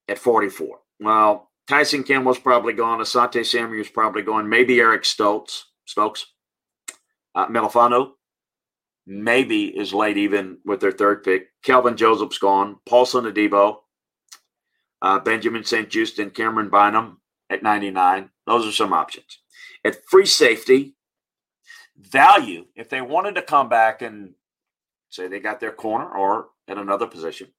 [0.07, 0.79] at 44?
[1.01, 2.99] Well, Tyson Campbell's probably gone.
[2.99, 4.47] Asante Samuel's probably gone.
[4.47, 5.65] Maybe Eric Stokes.
[5.83, 6.27] Stokes.
[7.35, 8.11] Uh, Melifonwu
[9.05, 11.49] maybe is late even with their third pick.
[11.61, 12.77] Kelvin Joseph's gone.
[12.87, 13.79] Paulson Adebo.
[15.01, 18.29] Uh, Benjamin St-Juste and Camryn Bynum at 99.
[18.47, 19.39] Those are some options.
[19.85, 20.95] At free safety,
[21.97, 24.33] value, if they wanted to come back and
[25.09, 27.49] say they got their corner or at another position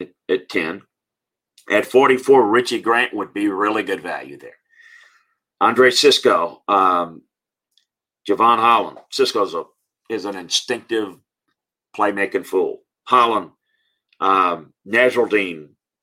[0.00, 0.82] at, at 10,
[1.70, 4.56] at 44, Richie Grant would be really good value there.
[5.60, 7.22] Andre Cisco, um,
[8.28, 8.98] Jevon Holland.
[9.10, 9.64] Cisco's a,
[10.08, 11.16] is an instinctive
[11.96, 12.80] playmaking fool.
[13.04, 13.50] Holland,
[14.20, 14.72] um,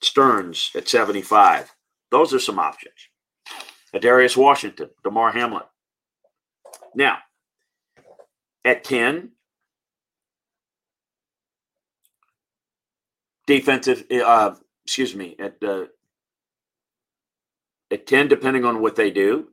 [0.04, 1.74] Sterns at 75.
[2.12, 2.94] Those are some options.
[4.00, 5.64] Darius Washington, Damar Hamlin.
[6.96, 7.20] Now,
[8.66, 9.32] at 10,
[13.46, 14.56] defensive, uh,
[14.86, 15.86] excuse me, at uh,
[17.90, 19.48] at 10, depending on what they do,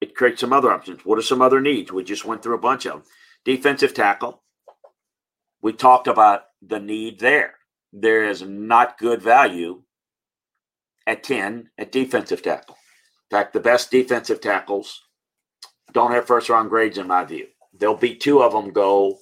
[0.00, 1.04] it creates some other options.
[1.04, 1.90] What are some other needs?
[1.90, 3.02] We just went through a bunch of them.
[3.44, 4.42] Defensive tackle.
[5.62, 7.54] We talked about the need there.
[7.92, 9.82] There is not good value
[11.08, 12.76] at 10 at defensive tackle.
[13.32, 15.02] In fact, the best defensive tackles
[15.92, 17.48] don't have first round grades in my view.
[17.76, 19.18] There'll be two of them go,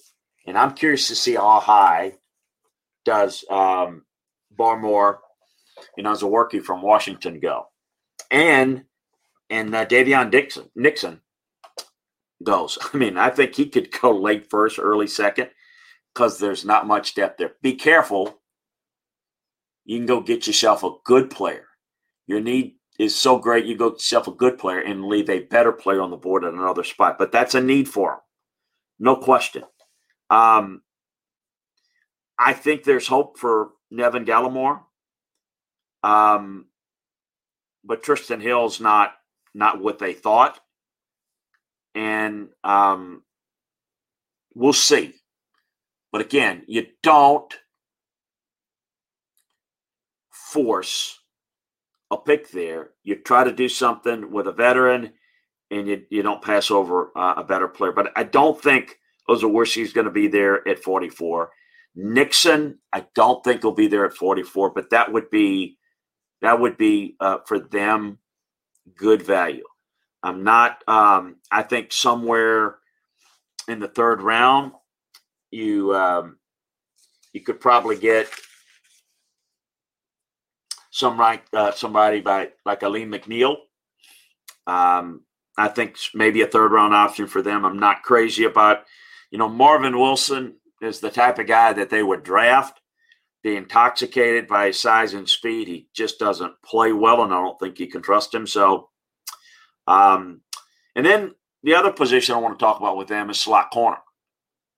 [0.46, 2.14] and I'm curious to see how high
[3.04, 4.04] does um,
[4.58, 5.18] Barmore,
[5.96, 7.66] you know, Onwuzurike from Washington go?
[8.30, 8.84] and
[9.50, 11.20] and uh, Daviyon Dixon Nixon
[12.42, 12.78] goes.
[12.94, 15.50] I mean, I think he could go late first, early second,
[16.14, 17.52] because there's not much depth there.
[17.62, 18.40] Be careful.
[19.84, 21.66] You can go get yourself a good player.
[22.26, 25.72] Your need is so great, you go yourself a good player and leave a better
[25.72, 27.18] player on the board at another spot.
[27.18, 28.18] But that's a need for him,
[28.98, 29.64] no question.
[30.30, 30.82] Um,
[32.38, 34.80] I think there's hope for Neville Gallimore.
[36.02, 36.66] Um,
[37.84, 39.12] but Trysten Hill's not
[39.54, 40.60] not what they thought,
[41.94, 43.22] and um,
[44.54, 45.14] we'll see.
[46.12, 47.52] But again, you don't
[50.30, 51.18] force
[52.10, 52.90] a pick there.
[53.02, 55.12] You try to do something with a veteran,
[55.70, 57.92] and you you don't pass over uh, a better player.
[57.92, 61.50] But I don't think Onwuzurike is going to be there at 44.
[61.96, 65.78] Nixon, I don't think will be there at 44, but that would be
[66.42, 68.18] that would be uh, for them
[68.94, 69.64] good value.
[70.22, 70.82] I'm not.
[70.86, 72.78] Um, I think somewhere
[73.68, 74.72] in the third round,
[75.50, 76.38] you um,
[77.32, 78.28] you could probably get
[80.96, 83.56] some right uh, somebody by like Alim McNeill.
[84.66, 85.24] Um,
[85.58, 87.66] I think maybe a third round option for them.
[87.66, 88.84] I'm not crazy about.
[89.30, 92.80] You know, Marvin Wilson is the type of guy that they would draft
[93.42, 95.68] be intoxicated by his size and speed.
[95.68, 98.46] He just doesn't play well, and I don't think you can trust him.
[98.46, 98.88] So,
[99.86, 100.40] um,
[100.94, 103.98] and then the other position I want to talk about with them is slot corner.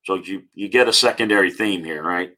[0.05, 2.33] So you you get a secondary theme here, right?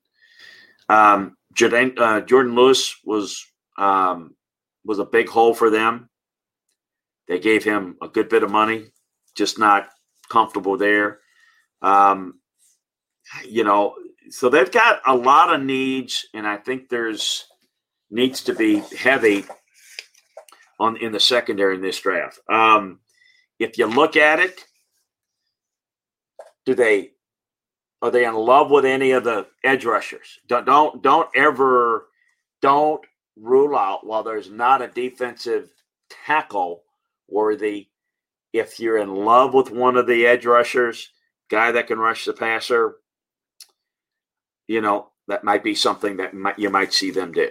[0.90, 4.35] Um, Jordan, uh, Jourdan Lewis was um,
[4.85, 6.09] was a big hole for them.
[7.28, 8.87] They gave him a good bit of money,
[9.37, 9.88] just not
[10.28, 11.20] comfortable there.
[11.83, 12.40] Um,
[13.46, 13.94] you know,
[14.30, 17.46] so they've got a lot of needs, and I think there's
[18.11, 19.44] needs to be heavy
[20.80, 22.40] on in the secondary in this draft.
[22.48, 23.00] Um,
[23.59, 24.64] if you look at it,
[26.64, 27.11] do they
[28.02, 30.38] are they in love with any of the edge rushers?
[30.48, 32.09] Don't don't don't ever
[32.62, 33.04] don't
[33.36, 35.70] rule out while there's not a defensive
[36.26, 36.82] tackle
[37.28, 37.88] worthy.
[38.52, 41.10] If you're in love with one of the edge rushers,
[41.50, 42.96] guy that can rush the passer,
[44.66, 47.50] you know, that might be something that might, you might see them do.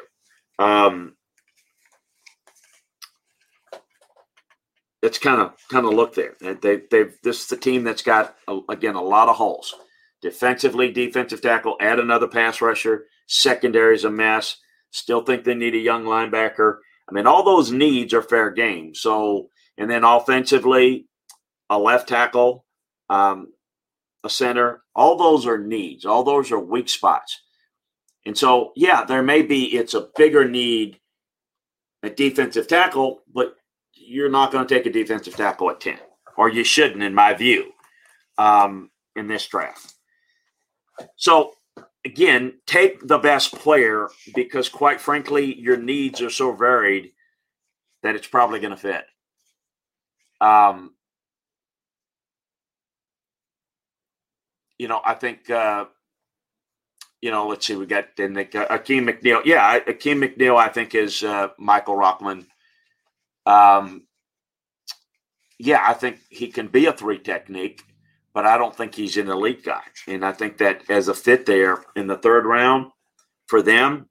[0.57, 1.15] Um,
[5.01, 6.35] it's kind of kind of look there.
[6.41, 8.35] They they've this is the team that's got
[8.67, 9.73] again a lot of holes.
[10.21, 13.05] Defensively, defensive tackle, add another pass rusher.
[13.27, 14.57] Secondary is a mess.
[14.91, 16.77] Still think they need a young linebacker.
[17.09, 18.93] I mean, all those needs are fair game.
[18.95, 21.07] So, and then offensively,
[21.69, 22.65] a left tackle,
[23.09, 23.53] um,
[24.23, 24.83] a center.
[24.95, 26.05] All those are needs.
[26.05, 27.41] All those are weak spots.
[28.25, 30.99] And so, yeah, there may be it's a bigger need
[32.03, 33.55] at defensive tackle, but
[33.93, 35.97] you're not going to take a defensive tackle at 10,
[36.37, 37.71] or you shouldn't, in my view,
[38.37, 39.93] um, in this draft.
[41.15, 41.53] So,
[42.05, 47.11] again, take the best player because, quite frankly, your needs are so varied
[48.03, 49.05] that it's probably going to fit.
[50.41, 50.93] Um,
[54.77, 55.85] you know, I think, uh,
[57.21, 59.43] you know, let's see, we got then the, uh, Akeem McNeil.
[59.43, 62.45] Yeah, Akeem McNeil, I think, is uh, Michael Rockman.
[63.45, 64.03] Um,
[65.57, 67.83] yeah, I think he can be a three technique,
[68.33, 69.81] but I don't think he's an elite guy.
[70.07, 72.91] And I think that as a fit there in the third round
[73.47, 74.07] for them,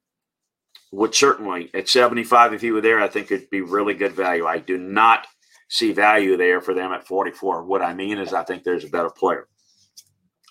[0.90, 4.46] would certainly at 75, if he were there, I think it'd be really good value.
[4.46, 5.26] I do not
[5.68, 7.64] see value there for them at 44.
[7.64, 9.48] What I mean is, I think there's a better player.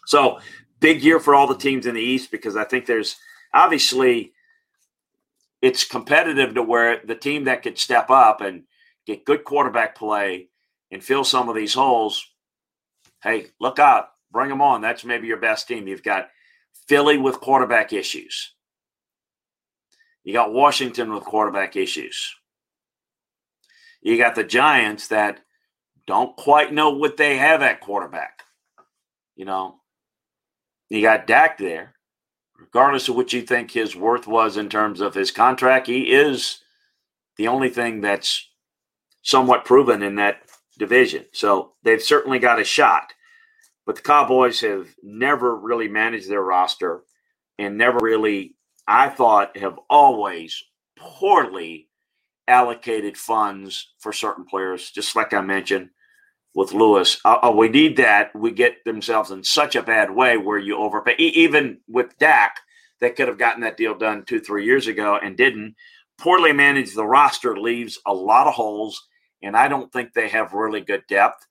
[0.06, 0.40] So
[0.80, 3.16] big year for all the teams in the East because I think there's
[3.54, 4.34] obviously
[5.62, 8.64] it's competitive to where the team that could step up and
[9.06, 10.50] get good quarterback play
[10.92, 12.26] and fill some of these holes.
[13.24, 14.82] Hey, look out, bring them on.
[14.82, 15.88] That's maybe your best team.
[15.88, 16.30] You've got
[16.88, 18.54] Philly with quarterback issues.
[20.24, 22.36] You got Washington with quarterback issues.
[24.02, 25.40] You got the Giants that
[26.06, 28.44] don't quite know what they have at quarterback.
[29.36, 29.76] You know,
[30.90, 31.94] you got Dak there.
[32.58, 36.60] Regardless of what you think his worth was in terms of his contract, he is
[37.38, 38.50] the only thing that's
[39.22, 40.47] somewhat proven in that
[40.78, 41.26] division.
[41.34, 43.14] So they've certainly got a shot.
[43.86, 47.04] But the Cowboys have never really managed their roster
[47.60, 48.56] and never really,
[48.88, 50.64] I thought, have always
[50.98, 51.90] poorly
[52.48, 55.90] allocated funds for certain players, just like I mentioned
[56.56, 57.20] with Lewis.
[57.26, 58.36] Uh, uh, we need that.
[58.36, 61.16] We get themselves in such a bad way where you overpay.
[61.20, 62.60] E- even with Dak,
[63.02, 65.76] they could have gotten that deal done two, three years ago and didn't.
[66.20, 66.96] poorly managed.
[66.96, 69.08] The roster leaves a lot of holes,
[69.42, 71.46] and I don't think they have really good depth.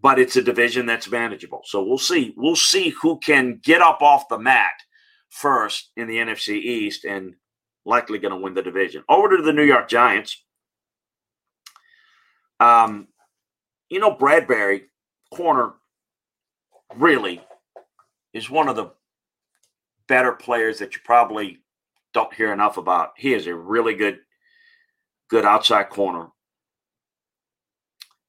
[0.00, 1.62] But it's a division that's manageable.
[1.64, 2.32] So we'll see.
[2.36, 4.74] We'll see who can get up off the mat
[5.28, 7.34] first in the NFC East and
[7.84, 9.02] likely going to win the division.
[9.08, 10.40] Over to the New York Giants.
[12.60, 13.08] Um,
[13.88, 14.82] you know, Bradberry
[15.32, 15.74] corner,
[16.96, 17.40] really
[18.32, 18.90] is one of the
[20.06, 21.58] better players that you probably
[22.14, 23.12] don't hear enough about.
[23.16, 24.20] He is a really good,
[25.28, 26.28] good outside corner.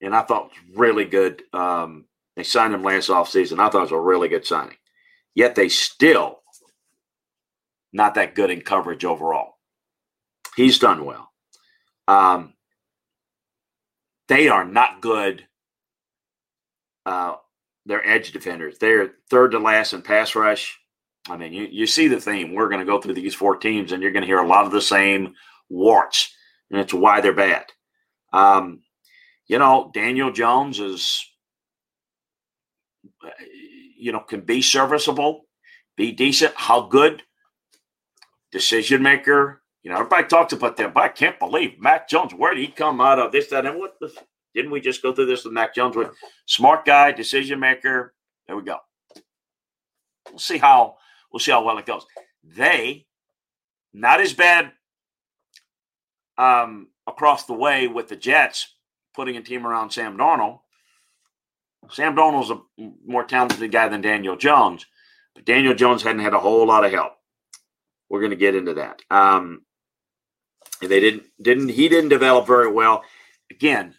[0.02, 1.44] And I thought was really good.
[1.54, 3.60] Um, they signed him last offseason.
[3.60, 4.78] I thought it was a really good signing.
[5.36, 6.40] Yet they still
[7.92, 9.56] not that good in coverage overall.
[10.56, 11.32] He's done well.
[12.08, 12.54] Um,
[14.28, 15.46] they are not good.
[17.06, 17.36] Uh,
[17.86, 18.78] they're edge defenders.
[18.78, 20.80] They're third to last in pass rush.
[21.30, 22.54] I mean, you, you see the theme.
[22.54, 24.66] We're going to go through these four teams, and you're going to hear a lot
[24.66, 25.34] of the same
[25.70, 26.34] warts,
[26.72, 27.66] and it's why they're bad.
[28.34, 28.82] Um,
[29.50, 31.26] you know, Daniel Jones is,
[33.98, 35.48] you know, can be serviceable,
[35.98, 36.54] be decent.
[36.56, 37.24] How good?
[38.52, 39.64] Decision maker.
[39.82, 42.34] You know, everybody talks about that, but I can't believe Mac Jones.
[42.34, 43.96] Where did he come out of this, that, and what?
[44.00, 44.14] The,
[44.54, 45.96] didn't we just go through this with Mac Jones?
[45.96, 46.12] With
[46.46, 48.14] smart guy, decision maker.
[48.48, 48.78] There we go.
[50.30, 50.98] We'll see how
[51.32, 52.06] we'll see how well it goes.
[52.44, 53.08] They
[53.94, 54.72] not as bad
[56.38, 58.76] um, across the way with the Jets
[59.16, 60.60] putting a team around Sam Darnold.
[61.92, 62.62] Sam Darnold's a
[63.06, 64.86] more talented guy than Daniel Jones,
[65.34, 67.14] but Daniel Jones hadn't had a whole lot of help.
[68.10, 69.02] We're going to get into that.
[69.10, 69.64] Um,
[70.82, 73.04] and they didn't didn't he didn't develop very well.
[73.52, 73.96] Again,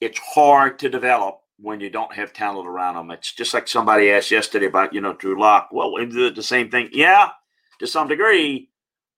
[0.00, 3.10] it's hard to develop when you don't have talent around them.
[3.10, 5.70] It's just like somebody asked yesterday about, you know, Drew Lock.
[5.72, 6.90] Well, the, the same thing.
[6.92, 7.30] Yeah,
[7.80, 8.70] to some degree,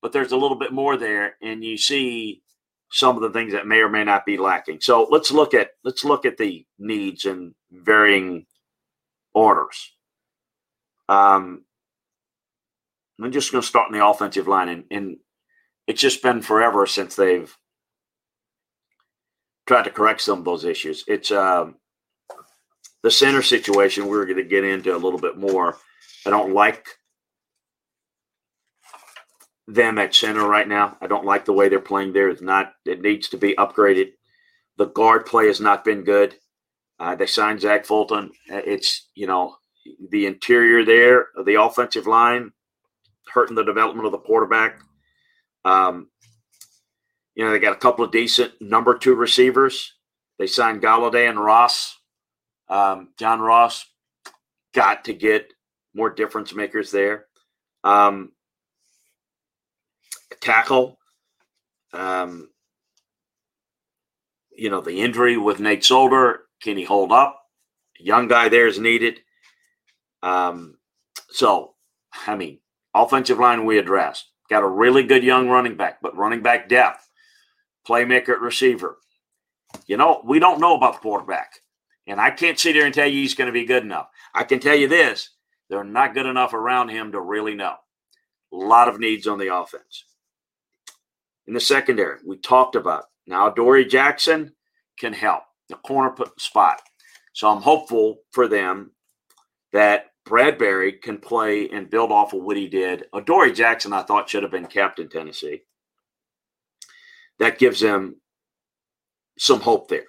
[0.02, 2.42] but there's a little bit more there, and you see
[2.90, 4.80] some of the things that may or may not be lacking.
[4.80, 8.46] So let's look at let's look at the needs in varying
[9.32, 9.92] orders.
[11.08, 11.64] Um,
[13.22, 15.16] I'm just going to start in the offensive line, and, and
[15.86, 17.54] it's just been forever since they've
[19.66, 21.04] tried to correct some of those issues.
[21.06, 21.76] It's um,
[23.02, 25.76] the center situation we're going to get into a little bit more.
[26.26, 26.86] I don't like
[29.74, 30.96] them at center right now.
[31.00, 32.28] I don't like the way they're playing there.
[32.28, 32.72] It's not.
[32.84, 34.12] It needs to be upgraded.
[34.76, 36.36] The guard play has not been good.
[36.98, 38.30] Uh, they signed Zach Fulton.
[38.48, 39.56] It's you know
[40.10, 42.52] the interior there, the offensive line,
[43.32, 44.80] hurting the development of the quarterback.
[45.64, 46.08] Um,
[47.34, 49.94] you know they got a couple of decent number two receivers.
[50.38, 51.98] They signed Golladay and Ross.
[52.68, 53.84] Um, John Ross
[54.74, 55.52] got to get
[55.94, 57.26] more difference makers there.
[57.84, 58.32] Um,
[60.40, 60.98] tackle,
[61.92, 62.48] um,
[64.52, 66.42] you know, the injury with Nate Solder.
[66.62, 67.40] Can he hold up?
[67.98, 69.20] Young guy there is needed.
[70.22, 70.76] Um,
[71.30, 71.74] so,
[72.26, 72.60] I mean,
[72.94, 74.30] offensive line we addressed.
[74.48, 77.08] Got a really good young running back, but running back depth,
[77.88, 78.98] playmaker at receiver.
[79.86, 81.60] You know, we don't know about the quarterback.
[82.06, 84.08] And I can't sit there and tell you he's going to be good enough.
[84.34, 85.30] I can tell you this
[85.68, 87.76] they're not good enough around him to really know.
[88.52, 90.04] A lot of needs on the offense.
[91.46, 94.52] In the secondary, we talked about now Dory Jackson
[94.98, 96.80] can help the corner spot.
[97.32, 98.92] So I'm hopeful for them
[99.72, 103.04] that Bradberry can play and build off of what he did.
[103.24, 105.62] Dory Jackson, I thought, should have been captain Tennessee.
[107.38, 108.16] That gives them
[109.38, 110.04] some hope there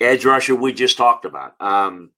[0.00, 1.54] edge rusher we just talked about.
[1.60, 2.10] Um,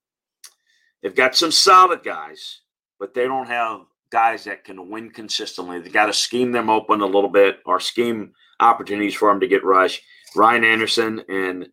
[1.03, 2.61] they've got some solid guys,
[2.99, 5.81] but they don't have guys that can win consistently.
[5.81, 9.49] They got to scheme them open a little bit or scheme opportunities for him to
[9.49, 10.01] get rush.
[10.35, 11.69] Ryan Anderson and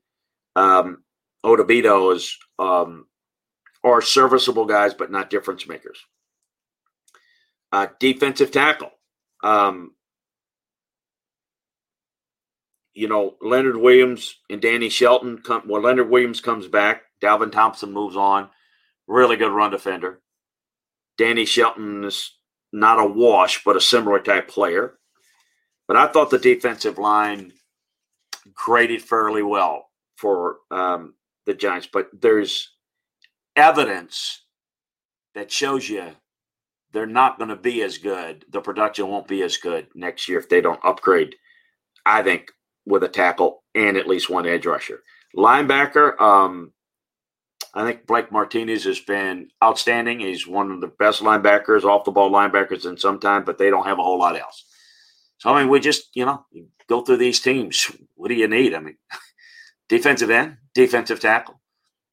[0.56, 1.04] um,
[1.46, 3.06] Odubito is um,
[3.84, 6.00] are serviceable guys, but not difference makers.
[7.72, 8.92] Uh, defensive tackle.
[9.44, 9.92] Um,
[12.94, 15.64] you know, Leonard Williams and Danny Shelton come.
[15.68, 17.04] Well, Leonard Williams comes back.
[17.22, 18.50] Dalvin Tomlinson moves on.
[19.08, 20.20] Really good run defender.
[21.18, 22.36] Danny Shelton is
[22.72, 24.99] not a wash, but a similar type player.
[25.90, 27.52] But I thought the defensive line
[28.54, 31.16] graded fairly well for um,
[31.48, 31.90] the Giants.
[31.92, 32.70] But there's
[33.56, 34.44] evidence
[35.34, 36.12] that shows you
[36.94, 38.46] they're not going to be as good.
[38.52, 41.36] The production won't be as good next year if they don't upgrade.
[42.06, 42.52] I think
[42.86, 45.02] with a tackle and at least one edge rusher.
[45.36, 46.72] Linebacker, um,
[47.74, 50.20] I think Blake Martinez has been outstanding.
[50.20, 53.72] He's one of the best linebackers, off the ball linebackers in some time, but they
[53.72, 54.66] don't have a whole lot else.
[55.40, 56.46] So I mean, we just you know
[56.88, 57.92] go through these teams.
[58.16, 58.74] What do you need?
[58.74, 58.98] I mean,
[59.90, 61.60] defensive end, defensive tackle,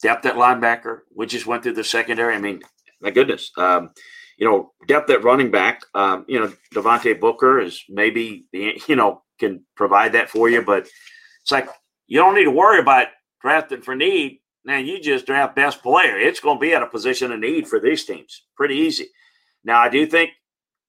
[0.03, 1.01] depth at linebacker.
[1.14, 2.35] We just went through the secondary.
[2.35, 2.62] I mean,
[3.01, 3.51] my goodness.
[3.57, 3.91] Um,
[4.39, 5.83] you know, depth at running back.
[5.95, 10.89] Um, you know, Devontae Booker is maybe you know can provide that for you, but
[11.43, 11.68] it's like
[12.07, 13.09] you don't need to worry about
[13.41, 14.41] drafting for need.
[14.64, 16.18] Man, you just draft best player.
[16.18, 18.43] It's going to be at a position of need for these teams.
[18.57, 19.07] Pretty easy.
[19.62, 20.31] Now, I do think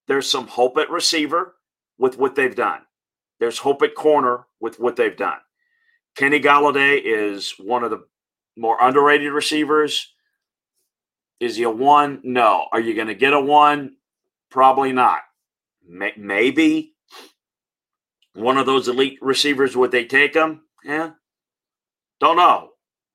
[0.07, 1.56] there's some hope at receiver
[1.97, 2.81] with what they've done.
[3.39, 5.39] There's hope at corner with what they've done.
[6.15, 8.05] Kenny Golladay is one of the
[8.55, 10.13] more underrated receivers.
[11.39, 12.19] Is he a one?
[12.23, 12.65] No.
[12.71, 13.97] Are you going to get a one?
[14.49, 15.21] Probably not.
[15.87, 16.95] Maybe
[18.33, 19.77] one of those elite receivers.
[19.77, 20.61] Would they take him?
[20.83, 21.11] Yeah.
[22.19, 22.71] Don't know.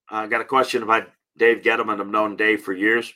[0.09, 2.01] I got a question about Dave Gettleman.
[2.01, 3.13] I've known Dave for years.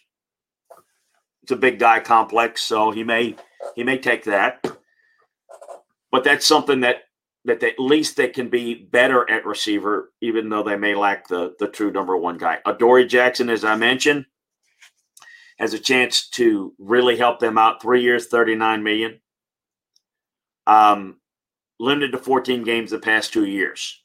[1.43, 3.37] It's a big guy complex, so he may
[3.77, 4.65] he may take that.
[6.17, 7.03] But that's something that
[7.45, 11.55] that at least they can be better at receiver, even though they may lack the
[11.59, 12.57] the true number one guy.
[12.65, 14.25] Adoree Jackson, as I mentioned,
[15.59, 17.83] has a chance to really help them out.
[17.83, 19.21] Three years, thirty nine million.
[20.67, 21.21] Um,
[21.79, 24.03] limited to fourteen games the past two years.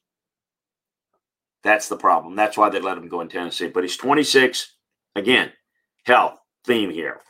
[1.64, 2.36] That's the problem.
[2.36, 3.70] That's why they let him go in Tennessee.
[3.70, 4.76] But he's 26.
[5.16, 5.54] Again,
[6.04, 7.22] health theme here.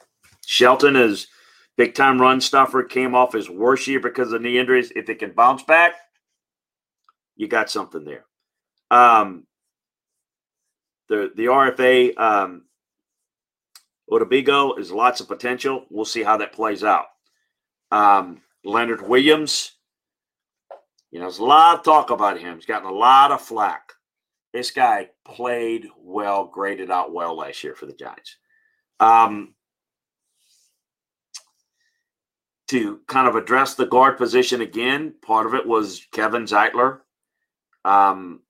[0.43, 1.27] Shelton is
[1.81, 2.83] big time run stuffer.
[2.83, 4.91] Came off his worst year because of knee injuries.
[4.95, 5.93] If they can bounce back,
[7.35, 8.25] you got something there.
[8.91, 9.47] Um,
[11.09, 12.65] the the RFA um,
[14.11, 15.85] Odeyingbo is lots of potential.
[15.89, 17.05] We'll see how that plays out.
[17.89, 19.71] Um, Leonard Williams,
[21.09, 22.57] you know, there's a lot of talk about him.
[22.57, 23.93] He's gotten a lot of flack.
[24.53, 28.37] This guy played well, graded out well last year for the Giants.
[28.99, 29.55] Um,
[32.71, 36.99] to kind of address the guard position again, part of it was Kevin Zeitler.
[37.83, 38.43] Um,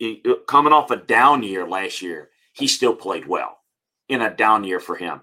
[0.00, 3.58] uh, coming off a down year last year, he still played well
[4.08, 5.22] in a down year for him.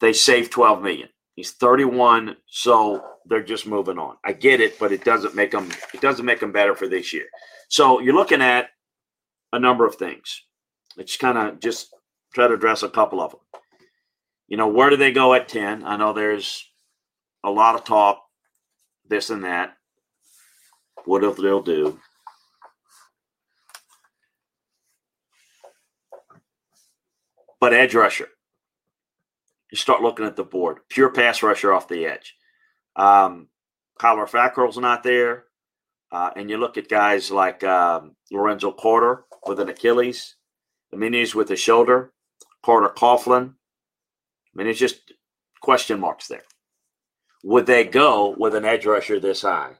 [0.00, 1.08] They saved 12 million.
[1.36, 4.16] He's 31, so they're just moving on.
[4.24, 7.12] I get it, but it doesn't make them it doesn't make them better for this
[7.12, 7.26] year.
[7.68, 8.70] So you're looking at
[9.52, 10.42] a number of things.
[10.96, 11.94] Let's kind of just
[12.34, 13.40] try to address a couple of them.
[14.48, 15.84] You know, where do they go at 10?
[15.84, 16.64] I know there's
[17.42, 18.22] a lot of talk,
[19.08, 19.76] this and that.
[21.04, 22.00] What if they'll do?
[27.60, 28.28] But edge rusher
[29.70, 30.78] you start looking at the board.
[30.88, 32.34] Pure pass rusher off the edge.
[32.94, 33.48] Um,
[34.00, 35.44] Kyler Fackrell's not there.
[36.12, 40.36] Uh, and you look at guys like um, Lorenzo Carter with an Achilles,
[40.90, 42.12] the minis with a shoulder,
[42.64, 43.54] Carter Coughlin.
[44.56, 45.12] I mean, it's just
[45.60, 46.44] question marks there.
[47.44, 49.74] Would they go with an edge rusher this high?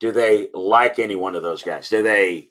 [0.00, 1.88] Do they like any one of those guys?
[1.88, 2.48] Do they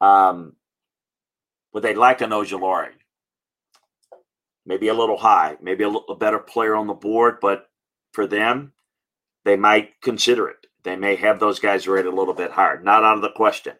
[0.00, 0.54] um,
[1.74, 2.92] would they like an Ojulari?
[4.66, 7.68] maybe a little high, maybe a, a better player on the board, but
[8.12, 8.72] for them,
[9.44, 10.66] they might consider it.
[10.84, 12.80] They may have those guys rated a little bit higher.
[12.80, 13.74] Not out of the question.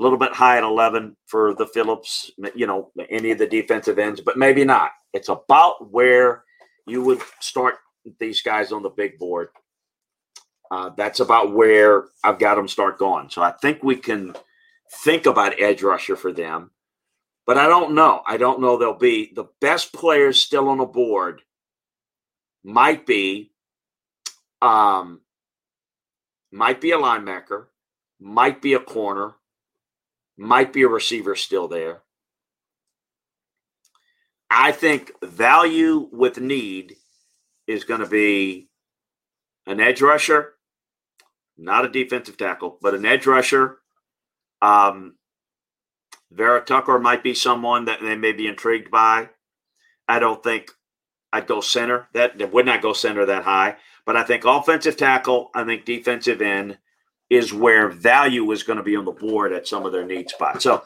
[0.00, 3.98] A little bit high at 11 for the Phillips, you know, any of the defensive
[3.98, 4.92] ends, but maybe not.
[5.12, 6.44] It's about where
[6.86, 7.74] you would start
[8.18, 9.48] these guys on the big board.
[10.70, 13.28] Uh, that's about where I've got them start going.
[13.28, 14.34] So I think we can
[15.04, 16.70] think about edge rusher for them
[17.50, 18.22] but I don't know.
[18.28, 21.42] I don't know they'll be the best players still on the board.
[22.62, 23.50] Might be,
[24.62, 25.22] um,
[26.52, 27.66] might be a linebacker,
[28.20, 29.34] might be a corner,
[30.40, 32.00] might be a receiver still there.
[34.50, 36.96] I think value with need
[37.66, 38.70] is going to be
[39.66, 40.54] an edge rusher,
[41.58, 43.80] not a defensive tackle, but an edge rusher.
[44.62, 45.16] Um,
[46.32, 49.28] Vera Tucker might be someone that they may be intrigued by.
[50.08, 50.70] I don't think
[51.34, 52.08] I'd go center.
[52.14, 53.76] That, that would not go center that high.
[54.06, 56.78] But I think offensive tackle, I think defensive end
[57.30, 60.28] is where value is going to be on the board at some of their need
[60.28, 60.64] spots.
[60.64, 60.82] So,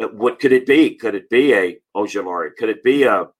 [0.00, 0.94] uh, what could it be?
[0.94, 2.56] Could it be a Ojulari?
[2.56, 3.30] Could it be a, you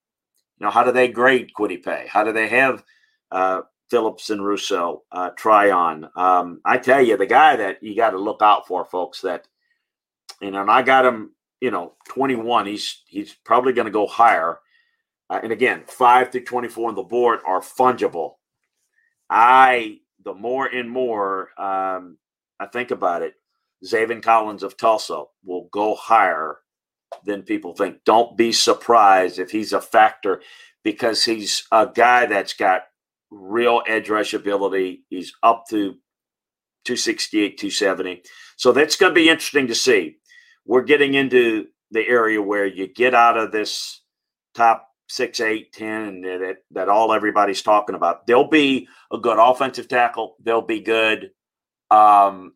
[0.60, 2.84] know, how do they grade Kwity How do they have
[3.30, 6.08] uh, Phillips and Rousseau uh, Tryon?
[6.16, 9.46] Um, I tell you, the guy that you got to look out for, folks, that,
[10.40, 11.30] you know, and I got him
[11.60, 14.58] you know 21 he's he's probably going to go higher
[15.30, 18.34] uh, and again 5 through 24 on the board are fungible
[19.30, 22.16] i the more and more um,
[22.60, 23.34] i think about it
[23.84, 26.58] Zaven Collins of Tulsa will go higher
[27.24, 27.98] than people think.
[28.04, 30.42] Don't be surprised if he's a factor
[30.84, 32.82] because he's a guy that's got
[33.30, 35.04] real edge rush ability.
[35.10, 35.94] He's up to
[36.84, 38.22] 268, 270.
[38.56, 40.16] So that's going to be interesting to see.
[40.66, 44.02] We're getting into the area where you get out of this
[44.54, 48.26] top six, eight, ten, and that, that all everybody's talking about.
[48.26, 50.36] There'll be a good offensive tackle.
[50.42, 51.30] They'll be good.
[51.90, 52.54] Um,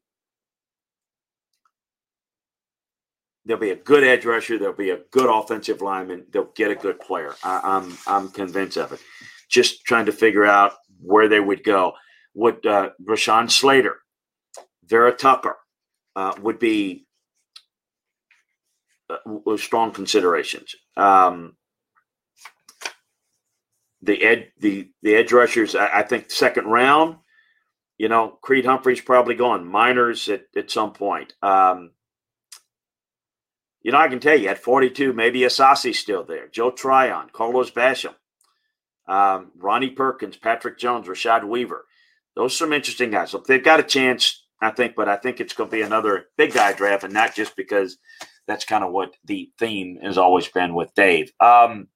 [3.45, 4.59] there'll be a good edge rusher.
[4.59, 6.27] There'll be a good offensive lineman.
[6.31, 7.35] They'll get a good player.
[7.43, 9.01] I, I'm I'm convinced of it.
[9.49, 11.95] Just trying to figure out where they would go.
[12.35, 13.99] Would uh, Rashawn Slater,
[14.87, 15.57] Vera Tucker,
[16.17, 17.07] uh, would be
[19.11, 20.75] uh, strong considerations.
[20.97, 21.57] Um,
[24.03, 27.17] the ed the the edge rushers, I, I, think second round.
[28.03, 29.65] You know, Creed Humphrey's probably gone.
[29.65, 31.35] Meinerz at, at some point.
[31.41, 31.93] Um,
[33.81, 36.49] you know, I can tell you at 42, maybe Asiasi's still there.
[36.49, 38.17] Joe Tryon, Carlos Basham,
[39.07, 41.85] um, Ronnie Perkins, Patrick Jones, Rashad Weaver.
[42.35, 43.31] Those are some interesting guys.
[43.31, 46.25] So they've got a chance, I think, but I think it's going to be another
[46.37, 47.99] big guy draft, and not just because
[48.49, 51.31] that's kind of what the theme has always been with Dave.
[51.39, 51.87] Um,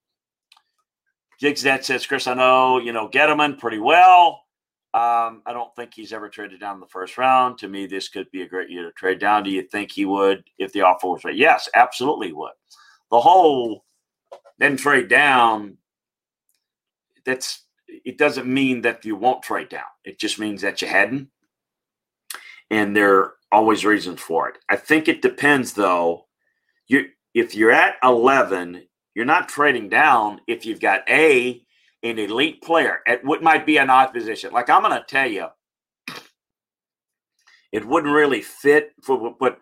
[1.41, 4.46] Jigs that says, Chris, I know, you know, Gettleman pretty well.
[4.97, 7.59] Um, I don't think he's ever traded down the first round.
[7.59, 9.43] To me, this could be a great year to trade down.
[9.43, 11.37] Do you think he would if the offer was right?
[11.37, 12.53] Yes, absolutely would.
[13.11, 13.85] The whole
[14.59, 15.77] then trade down,
[17.27, 19.85] that's it doesn't mean that you won't trade down.
[20.03, 21.29] It just means that you hadn't.
[22.71, 24.57] And there are always reasons for it.
[24.71, 26.27] I think it depends though.
[26.89, 28.83] You if you're at 11,
[29.15, 31.66] you're not trading down if you've got A
[32.11, 34.53] an elite player at what might be an odd position.
[34.53, 35.47] Like I'm going to tell you,
[37.73, 39.59] it wouldn't really fit for but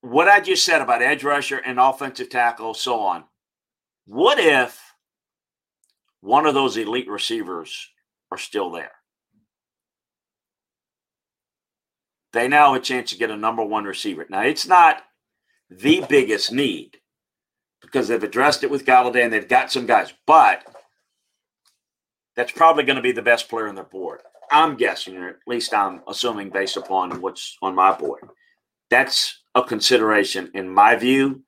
[0.00, 3.24] what I just said about edge rusher and offensive tackle, so on.
[4.06, 4.80] What if
[6.20, 7.90] one of those elite receivers
[8.30, 8.92] are still there?
[12.32, 14.26] They now have a chance to get a number one receiver.
[14.28, 15.02] Now, it's not
[15.70, 16.98] the biggest need,
[17.86, 20.12] because they've addressed it with Golladay and they've got some guys.
[20.26, 20.66] But
[22.34, 24.20] that's probably going to be the best player on their board.
[24.50, 28.28] I'm guessing, or at least I'm assuming based upon what's on my board.
[28.90, 31.42] That's a consideration in my view.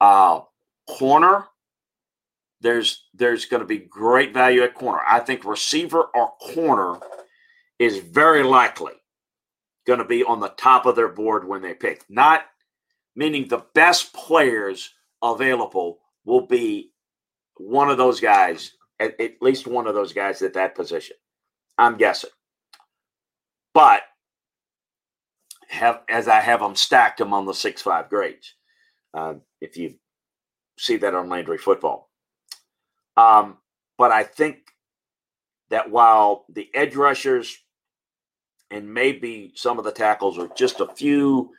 [0.00, 0.40] Uh,
[0.88, 1.46] corner,
[2.60, 5.00] there's there's going to be great value at corner.
[5.06, 6.98] I think receiver or corner
[7.78, 8.92] is very likely
[9.86, 12.04] going to be on the top of their board when they pick.
[12.08, 12.42] Not
[13.16, 14.90] meaning the best players
[15.32, 16.92] available will be
[17.56, 21.16] one of those guys, at, at least one of those guys at that position.
[21.78, 22.30] I'm guessing.
[23.72, 24.02] But
[25.68, 28.54] have as I have them stacked among the six five grades.
[29.12, 29.94] Uh, if you
[30.78, 32.10] see that on Landry football.
[33.16, 33.58] Um,
[33.96, 34.58] but I think
[35.70, 37.56] that while the edge rushers
[38.70, 41.50] and maybe some of the tackles are just a few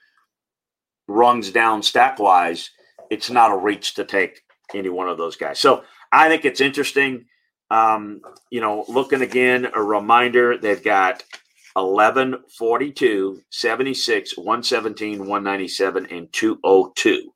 [1.08, 2.70] rungs down stack wise,
[3.10, 4.42] it's not a reach to take
[4.74, 5.60] any one of those guys.
[5.60, 7.26] So I think it's interesting.
[7.72, 11.24] Um, you know, looking again, a reminder they've got
[11.76, 17.32] 11, 42, 76, 117, 197, and 202.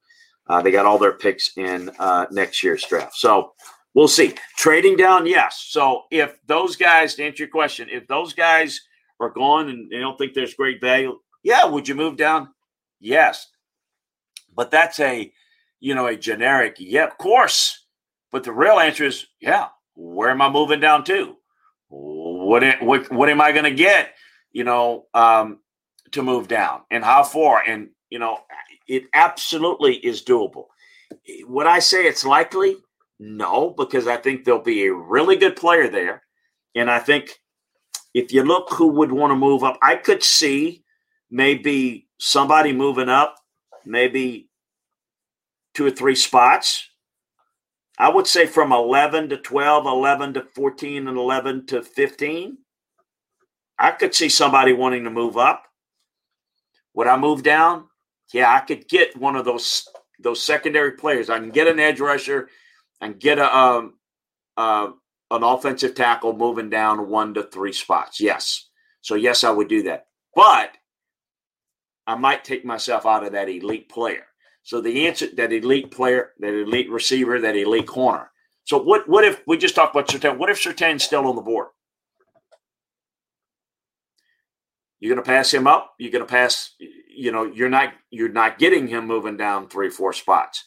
[0.48, 3.16] Uh, they got all their picks in uh, next year's draft.
[3.16, 3.54] So
[3.94, 4.34] we'll see.
[4.58, 5.66] Trading down, yes.
[5.70, 8.82] So if those guys, to answer your question, if those guys
[9.20, 12.50] are gone and they don't think there's great value, yeah, would you move down?
[13.00, 13.48] Yes.
[14.56, 15.32] But that's a
[15.80, 17.86] you know, a generic, yeah, of course.
[18.32, 21.36] But the real answer is, yeah, where am I moving down to?
[21.90, 24.14] What what what am I going to get?
[24.52, 25.60] You know, um,
[26.12, 27.64] to move down, and how far?
[27.68, 28.40] And you know,
[28.88, 30.66] it absolutely is doable.
[31.46, 32.78] Would I say it's likely?
[33.20, 36.24] No, because I think there'll be a really good player there,
[36.76, 37.40] and I think
[38.14, 40.84] if you look who would want to move up, I could see
[41.30, 43.36] maybe somebody moving up,
[43.86, 44.49] maybe
[45.80, 46.90] two or three spots.
[47.98, 52.58] I would say from 11 to 12, 11 to 14, and 11 to 15.
[53.78, 55.64] I could see somebody wanting to move up.
[56.96, 57.86] Would I move down?
[58.34, 59.88] Yeah, I could get one of those
[60.22, 61.30] those secondary players.
[61.30, 62.50] I can get an edge rusher
[63.00, 63.94] and get a um,
[64.58, 64.90] uh,
[65.32, 68.20] an offensive tackle moving down one to three spots.
[68.20, 68.68] Yes.
[69.00, 70.08] So yes, I would do that.
[70.36, 70.76] But
[72.06, 74.26] I might take myself out of that elite player.
[74.70, 78.30] So the answer that elite player, that elite receiver, that elite corner.
[78.66, 80.38] So what what if we just talk about Surtain?
[80.38, 81.70] What if Surtain's still on the board?
[85.00, 85.96] You're going to pass him up.
[85.98, 86.76] You're going to pass.
[87.10, 90.64] You know, you're not you're not getting him moving down three four spots.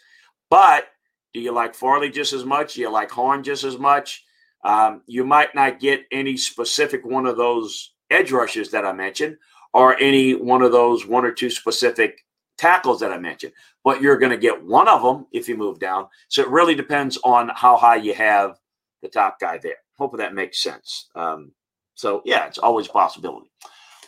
[0.50, 0.88] But
[1.32, 2.74] Do you like Farley just as much?
[2.74, 4.24] Do you like Horn just as much?
[4.64, 9.36] Um, you might not get any specific one of those edge rushes that I mentioned,
[9.72, 12.18] or any one of those one or two specific
[12.62, 13.52] tackles that I mentioned,
[13.82, 16.06] but you're going to get one of them if you move down.
[16.28, 18.56] So it really depends on how high you have
[19.02, 19.78] the top guy there.
[19.98, 21.08] Hopefully that makes sense.
[21.16, 21.50] Um,
[21.94, 23.50] so yeah, it's always a possibility.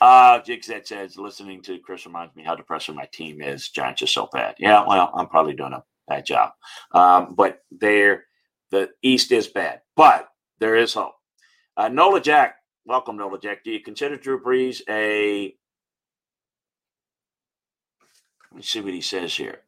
[0.01, 3.71] Uh, Jigset says, listening to Chris reminds me how depressing my team is.
[3.71, 4.55] Giants are so bad.
[4.59, 6.53] Yeah, well, I'm probably doing a bad job.
[6.93, 8.25] Um, but there,
[8.71, 10.29] the East is bad, but
[10.61, 11.15] there is hope.
[11.77, 13.65] Uh, Nola Jack, welcome, Nola Jack.
[13.65, 15.57] Do you consider Drew Brees a
[18.55, 19.63] let me see what he says here.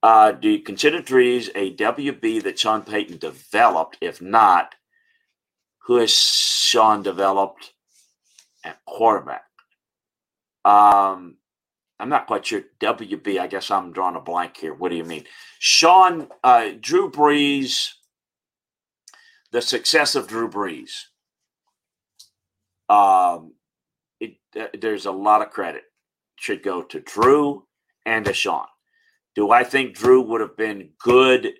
[0.00, 3.98] Uh, do you consider Drees a WB that Sean Payton developed?
[4.00, 4.76] If not,
[5.78, 7.72] who has Sean developed
[8.64, 9.42] at quarterback?
[10.64, 11.38] Um,
[11.98, 12.62] I'm not quite sure.
[12.78, 14.72] WB, I guess I'm drawing a blank here.
[14.72, 15.24] What do you mean?
[15.58, 17.94] Sean, uh, Drew Brees,
[19.50, 21.06] the success of Drew Brees.
[22.88, 23.54] Um,
[24.20, 25.82] it, uh, there's a lot of credit
[26.40, 27.66] should go to Drew
[28.06, 28.64] and to Sean.
[29.34, 31.52] Do I think Drew would have been good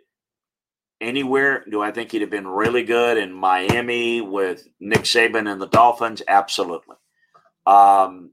[1.02, 1.64] anywhere?
[1.70, 5.68] Do I think he'd have been really good in Miami with Nick Saban and the
[5.68, 6.22] Dolphins?
[6.26, 6.96] Absolutely.
[7.66, 8.32] Um,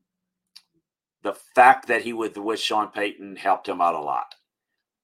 [1.24, 4.34] the fact that he was with Sean Payton helped him out a lot.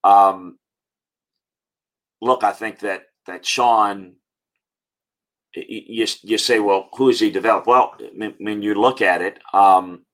[0.06, 0.58] Um,
[2.22, 4.14] look, I think that that Sean,
[5.54, 7.68] you you say, well, who has he developed?
[7.68, 7.98] Well,
[8.39, 10.06] when you look at it, um,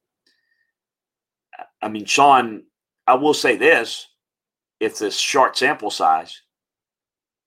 [1.81, 2.63] I mean, Sean,
[3.07, 4.07] I will say this
[4.79, 6.41] it's a short sample size,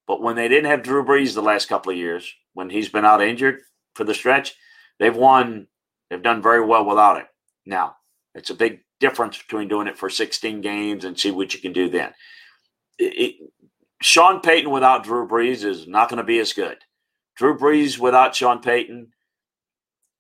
[0.07, 3.05] but when they didn't have Drew Brees the last couple of years, when he's been
[3.05, 3.61] out injured
[3.95, 4.55] for the stretch,
[4.99, 5.67] they've won,
[6.11, 7.27] they've done very well without it.
[7.65, 7.97] Now,
[8.35, 11.73] it's a big difference between doing it for 16 games and see what you can
[11.73, 12.13] do then.
[12.99, 13.35] It, it,
[14.03, 16.79] Sean Payton without Drew Brees is not going to be as good.
[17.37, 19.09] Drew Brees without Sean Payton,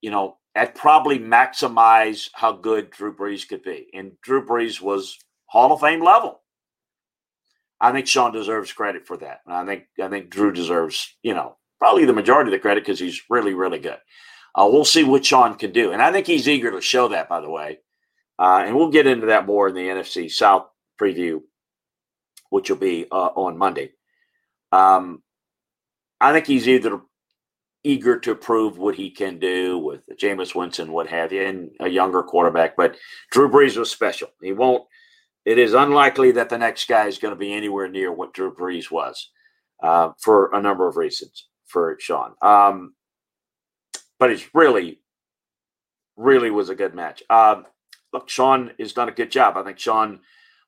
[0.01, 3.88] you know, at probably maximize how good Drew Brees could be.
[3.94, 6.40] And Drew Brees was Hall of Fame level.
[7.80, 9.40] I think Sean deserves credit for that.
[9.46, 13.00] I think I think Drew deserves, you know, probably the majority of the credit because
[13.00, 13.98] he's really, really good.
[14.55, 17.28] Uh, we'll see what Sean can do, and I think he's eager to show that.
[17.28, 17.80] By the way,
[18.38, 20.66] uh, and we'll get into that more in the NFC South
[21.00, 21.40] preview,
[22.50, 23.92] which will be uh, on Monday.
[24.70, 25.22] Um,
[26.20, 27.00] I think he's either
[27.85, 31.89] eager to prove what he can do with Jameis Winston, what have you, and a
[31.89, 32.76] younger quarterback.
[32.76, 32.97] But
[33.30, 34.28] Drew Brees was special.
[34.41, 34.85] He won't.
[35.45, 38.55] It is unlikely that the next guy is going to be anywhere near what Drew
[38.55, 39.30] Brees was
[39.83, 42.35] uh, for a number of reasons for Sean.
[42.41, 42.95] Um,
[44.20, 45.01] but it's really,
[46.16, 47.24] really was a good match.
[47.28, 47.66] Um,
[48.12, 49.57] look, Sean has done a good job.
[49.57, 50.20] I think Sean,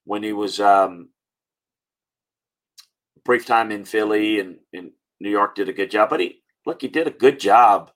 [0.04, 1.10] when he was um,
[3.24, 4.90] brief time in Philly and in
[5.20, 6.10] New York, did a good job.
[6.10, 7.90] But he look, he did a good job.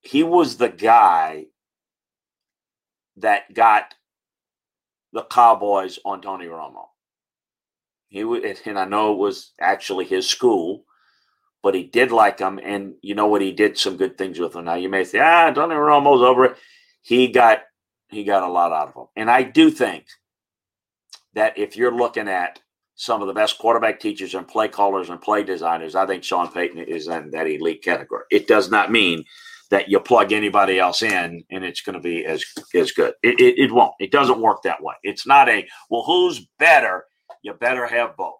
[0.00, 1.46] He was the guy
[3.16, 3.94] that got
[5.12, 6.86] the Cowboys on Tony Romo.
[8.08, 10.84] He and I know it was actually his school,
[11.62, 13.42] but he did like him, and you know what?
[13.42, 14.66] He did some good things with him.
[14.66, 16.56] Now you may say, ah, Tony Romo's over it.
[17.02, 17.62] He got
[18.08, 20.06] he got a lot out of him, and I do think
[21.34, 22.60] that if you're looking at
[22.96, 25.94] some of the best quarterback teachers and play callers and play designers.
[25.94, 28.24] I think Sean Payton is in that elite category.
[28.30, 29.24] It does not mean
[29.70, 33.14] that you plug anybody else in and it's going to be as as good.
[33.22, 33.94] It, it, it won't.
[33.98, 34.94] It doesn't work that way.
[35.02, 37.04] It's not a well, who's better?
[37.42, 38.36] You better have both.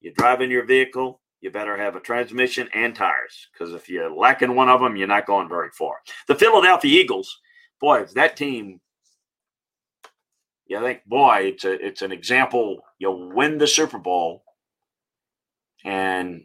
[0.00, 1.20] You're driving your vehicle.
[1.40, 5.06] You better have a transmission and tires because if you're lacking one of them, you're
[5.06, 5.96] not going very far.
[6.26, 7.38] The Philadelphia Eagles,
[7.80, 8.80] boy, if that team
[10.68, 12.82] you think, boy, it's a it's an example.
[12.98, 14.44] You'll win the Super Bowl,
[15.84, 16.44] and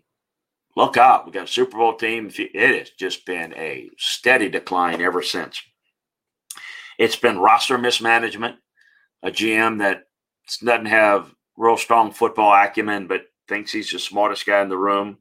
[0.76, 2.32] look out, we got a Super Bowl team.
[2.34, 5.61] It has just been a steady decline ever since.
[6.97, 8.55] It's been roster mismanagement,
[9.24, 10.03] a GM that
[10.63, 15.17] doesn't have real strong football acumen, but thinks he's the smartest guy in the room.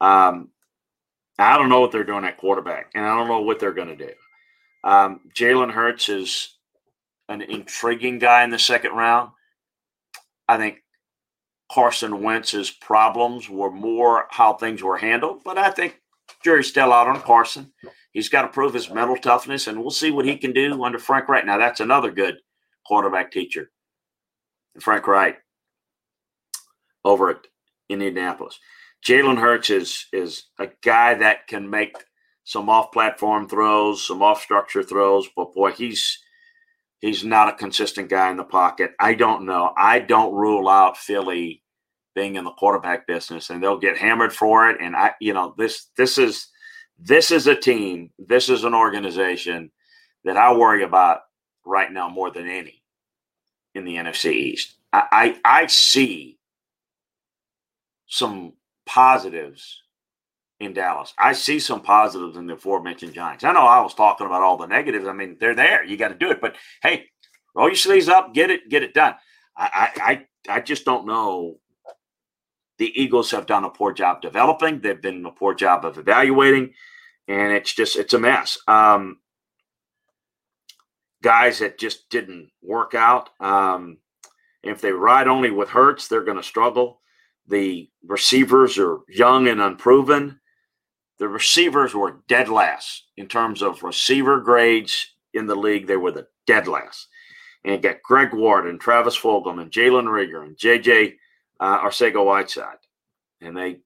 [0.00, 0.50] Um,
[1.38, 3.96] I don't know what they're doing at quarterback, and I don't know what they're going
[3.96, 4.12] to do.
[4.82, 6.53] Um, Jalen Hurts is
[7.28, 9.30] an intriguing guy in the second round.
[10.48, 10.82] I think
[11.72, 16.00] Carson Wentz's problems were more how things were handled, but I think
[16.42, 17.72] jury's still out on Carson.
[18.12, 20.98] He's got to prove his mental toughness, and we'll see what he can do under
[20.98, 21.46] Frank Reich.
[21.46, 22.36] Now, that's another good
[22.86, 23.70] quarterback teacher,
[24.80, 25.38] Frank Reich
[27.04, 27.46] over at
[27.88, 28.58] Indianapolis.
[29.04, 31.96] Jalen Hurts is is a guy that can make
[32.44, 36.18] some off-platform throws, some off-structure throws, but boy, he's
[37.04, 38.92] He's not a consistent guy in the pocket.
[38.98, 39.74] I don't know.
[39.76, 41.62] I don't rule out Philly
[42.14, 44.80] being in the quarterback business, and they'll get hammered for it.
[44.80, 46.48] And I, you know, this this is
[46.98, 48.10] this is a team.
[48.18, 49.70] This is an organization
[50.24, 51.20] that I worry about
[51.66, 52.82] right now more than any
[53.74, 54.74] in the NFC East.
[54.90, 56.38] I, I, I see
[58.06, 58.54] some
[58.86, 59.82] positives
[60.64, 61.14] in Dallas.
[61.18, 63.44] I see some positives in the aforementioned Giants.
[63.44, 65.06] I know I was talking about all the negatives.
[65.06, 65.84] I mean, they're there.
[65.84, 66.40] You got to do it.
[66.40, 67.06] But hey,
[67.54, 69.14] roll your sleeves up, get it, get it done.
[69.56, 71.58] I, I, I just don't know.
[72.78, 74.80] The Eagles have done a poor job developing.
[74.80, 76.72] They've been a poor job of evaluating,
[77.28, 78.58] and it's just it's a mess.
[78.66, 79.18] Um,
[81.22, 83.30] guys that just didn't work out.
[83.38, 83.98] Um,
[84.64, 87.00] if they ride only with Hurts, they're going to struggle.
[87.46, 90.40] The receivers are young and unproven.
[91.18, 95.86] The receivers were dead last in terms of receiver grades in the league.
[95.86, 97.08] They were the dead last.
[97.64, 101.14] And got Greg Ward and Travis Fulgham and Jalen Reagor and JJ
[101.60, 102.76] uh, Arcega Whiteside.
[103.40, 103.78] And they,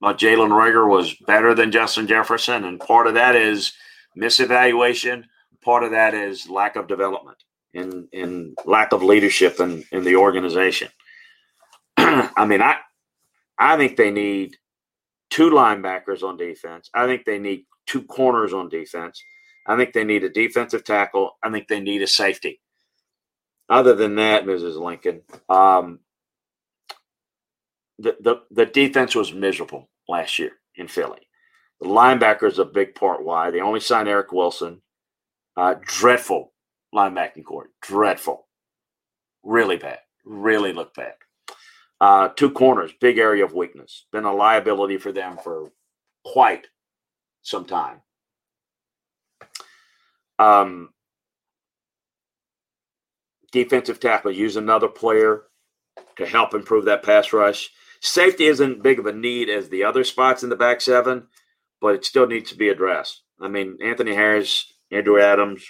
[0.00, 2.64] well, Jalen Reagor was better than Justin Jefferson.
[2.64, 3.72] And part of that is
[4.16, 5.24] misevaluation.
[5.64, 7.38] Part of that is lack of development
[7.74, 10.88] and, and lack of leadership in, in the organization.
[11.96, 12.76] I mean, I
[13.58, 14.56] I think they need
[15.36, 16.88] two linebackers on defense.
[16.94, 19.22] I think they need two corners on defense.
[19.66, 21.36] I think they need a defensive tackle.
[21.42, 22.58] I think they need a safety.
[23.68, 24.80] Other than that, Mrs.
[24.80, 25.20] Lincoln,
[25.50, 25.98] um,
[27.98, 31.28] the, the, the defense was miserable last year in Philly.
[31.82, 33.50] The linebacker is a big part why.
[33.50, 34.80] They only signed Eric Wilson.
[35.54, 36.54] Uh, dreadful
[36.94, 37.72] linebacking court.
[37.82, 38.46] Dreadful.
[39.42, 39.98] Really bad.
[40.24, 41.12] Really look bad.
[42.00, 44.06] Uh, two corners, big area of weakness.
[44.12, 45.70] Been a liability for them for
[46.24, 46.66] quite
[47.42, 48.02] some time.
[50.38, 50.90] Um,
[53.52, 55.44] defensive tackle, use another player
[56.16, 57.70] to help improve that pass rush.
[58.00, 61.28] Safety isn't big of a need as the other spots in the back seven,
[61.80, 63.22] but it still needs to be addressed.
[63.40, 65.64] I mean, Anthony Harris, Andrew Adams,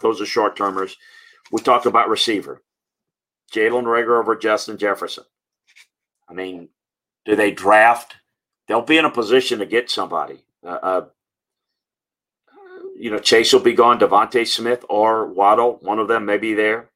[0.00, 0.96] those are short termers.
[1.52, 2.62] We talked about receiver.
[3.52, 5.24] Jalen Reagor over Justin Jefferson.
[6.32, 6.68] I mean,
[7.26, 8.16] do they draft?
[8.66, 10.44] They'll be in a position to get somebody.
[10.64, 11.04] Uh, uh,
[12.96, 13.98] you know, Chase will be gone.
[13.98, 16.90] DeVonta Smith or Waddle, one of them may be there.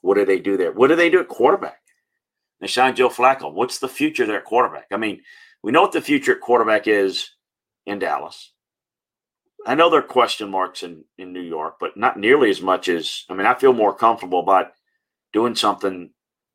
[0.00, 0.72] What do they do there?
[0.72, 1.80] What do they do at quarterback?
[2.66, 3.52] Sign Joe Flacco.
[3.52, 4.86] What's the future there at quarterback?
[4.90, 5.22] I mean,
[5.62, 7.30] we know what the future at quarterback is
[7.86, 8.52] in Dallas.
[9.64, 12.88] I know there are question marks in, in New York, but not nearly as much
[12.88, 14.72] as I mean, I feel more comfortable about
[15.32, 16.10] doing something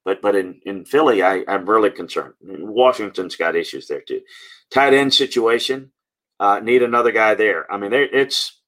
[0.05, 2.33] but but in, in Philly, I, I'm really concerned.
[2.41, 4.21] Washington's got issues there too.
[4.69, 5.91] Tight end situation,
[6.39, 7.71] uh, need another guy there.
[7.71, 8.59] I mean, it's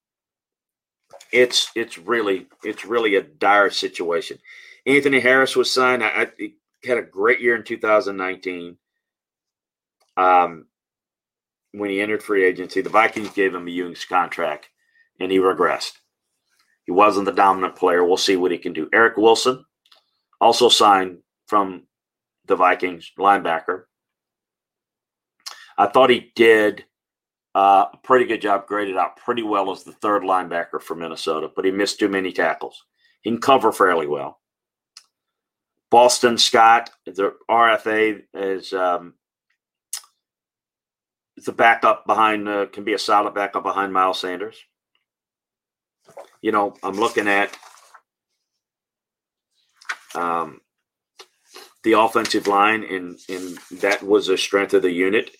[1.31, 4.39] it's it's really it's really a dire situation.
[4.85, 6.03] Anthony Harris was signed.
[6.03, 6.51] I, I
[6.85, 8.77] had a great year in 2019.
[10.17, 10.67] Um,
[11.73, 14.69] when he entered free agency, the Vikings gave him a Ewing's contract,
[15.19, 15.93] and he regressed.
[16.85, 18.05] He wasn't the dominant player.
[18.05, 18.87] We'll see what he can do.
[18.93, 19.65] Eric Wilson
[20.39, 21.17] also signed
[21.47, 21.83] from
[22.45, 23.83] the Vikings linebacker.
[25.77, 26.85] I thought he did
[27.53, 31.49] uh, a pretty good job, graded out pretty well as the third linebacker for Minnesota,
[31.55, 32.83] but he missed too many tackles.
[33.21, 34.39] He can cover fairly well.
[35.89, 39.13] Boston Scott, the RFA is um,
[41.37, 44.57] the backup behind, uh, can be a solid backup behind Miles Sanders.
[46.41, 47.55] You know, I'm looking at
[50.13, 50.59] um,
[51.85, 55.31] the offensive line, and and that was a strength of the unit.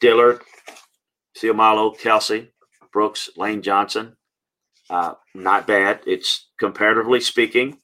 [0.00, 0.40] Dillard,
[1.38, 2.48] Seumalo, Kelce,
[2.92, 4.16] Brooks, Lane Johnson,
[4.90, 6.00] uh, not bad.
[6.06, 7.78] It's comparatively speaking,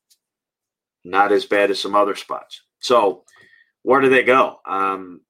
[1.04, 2.62] not as bad as some other spots.
[2.80, 3.24] So,
[3.82, 4.56] where do they go?
[4.66, 5.20] Um,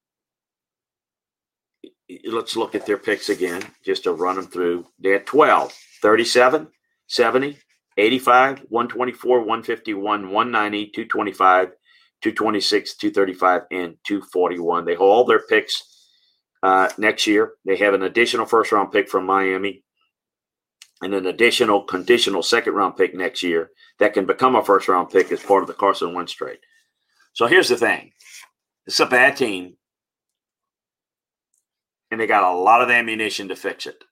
[2.25, 4.87] let's look at their picks again, just to run them through.
[5.01, 6.69] They had 12, 37,
[7.09, 7.59] 70,
[7.97, 11.73] 85, 124, 151, 190, 225,
[12.23, 14.85] 226, 235, and 241.
[14.85, 15.83] They hold all their picks
[16.63, 17.53] uh, next year.
[17.65, 19.85] They have an additional first round pick from Miami
[21.03, 25.11] and an additional conditional second round pick next year that can become a first round
[25.11, 26.59] pick as part of the Carson Wentz trade.
[27.35, 28.13] So here's the thing
[28.87, 29.77] it's a bad team,
[32.11, 34.03] and they got a lot of ammunition to fix it.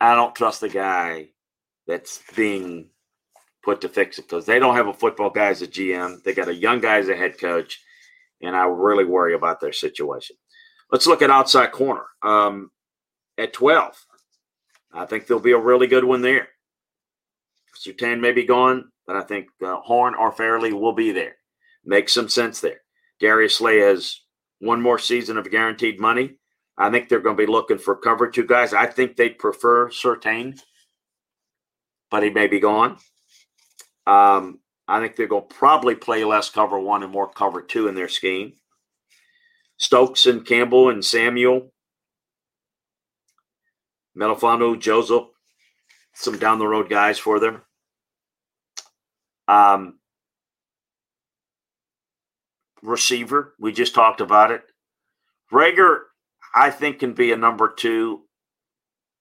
[0.00, 1.28] I don't trust the guy
[1.86, 2.88] that's being
[3.62, 6.22] put to fix it because they don't have a football guy as a GM.
[6.22, 7.80] They got a young guy as a head coach,
[8.40, 10.36] and I really worry about their situation.
[10.90, 12.70] Let's look at outside corner um,
[13.38, 14.04] at 12.
[14.92, 16.48] I think there'll be a really good one there.
[17.74, 21.36] Surtain may be gone, but I think uh, Horn or Farley will be there.
[21.84, 22.80] Makes some sense there.
[23.20, 24.20] Darius Slay has
[24.60, 26.36] one more season of guaranteed money.
[26.76, 28.72] I think they're going to be looking for cover two guys.
[28.72, 30.60] I think they'd prefer Surtain,
[32.10, 32.98] but he may be gone.
[34.06, 37.88] Um, I think they're going to probably play less cover one and more cover two
[37.88, 38.54] in their scheme.
[39.76, 41.72] Stokes and Campbell and Samuel,
[44.16, 45.24] Melifonwu, Joseph,
[46.14, 47.62] some down the road guys for them.
[49.48, 49.98] Um,
[52.82, 54.62] receiver, we just talked about it.
[55.52, 56.00] Reagor,
[56.54, 58.22] I think, can be a number two.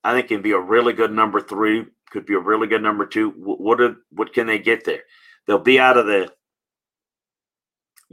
[0.04, 1.86] I think can be a really good number three.
[2.12, 3.30] Could be a really good number two.
[3.32, 5.04] What are, what can they get there?
[5.48, 6.32] They'll be out of the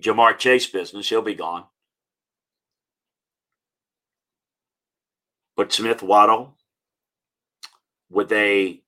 [0.00, 1.08] Ja'Marr Chase business.
[1.08, 1.64] He'll be gone.
[5.56, 6.56] But Smith Waddle
[8.08, 8.80] with a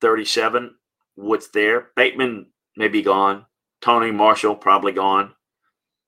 [0.00, 0.74] 37,
[1.14, 1.88] what's there?
[1.94, 2.46] Bateman
[2.76, 3.46] may be gone.
[3.80, 5.32] Tony Marshall probably gone.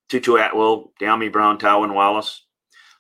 [0.09, 2.45] Tutu Atwell, Dyami Brown, Tylan Wallace.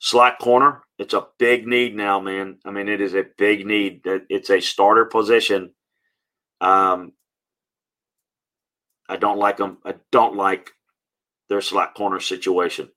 [0.02, 2.58] Slot corner, it's a big need now, man.
[2.64, 4.00] I mean, it is a big need.
[4.04, 5.72] It's a starter position.
[6.60, 7.12] Um,
[9.08, 9.78] I don't like them.
[9.84, 10.70] I don't like
[11.50, 12.88] their slot corner situation.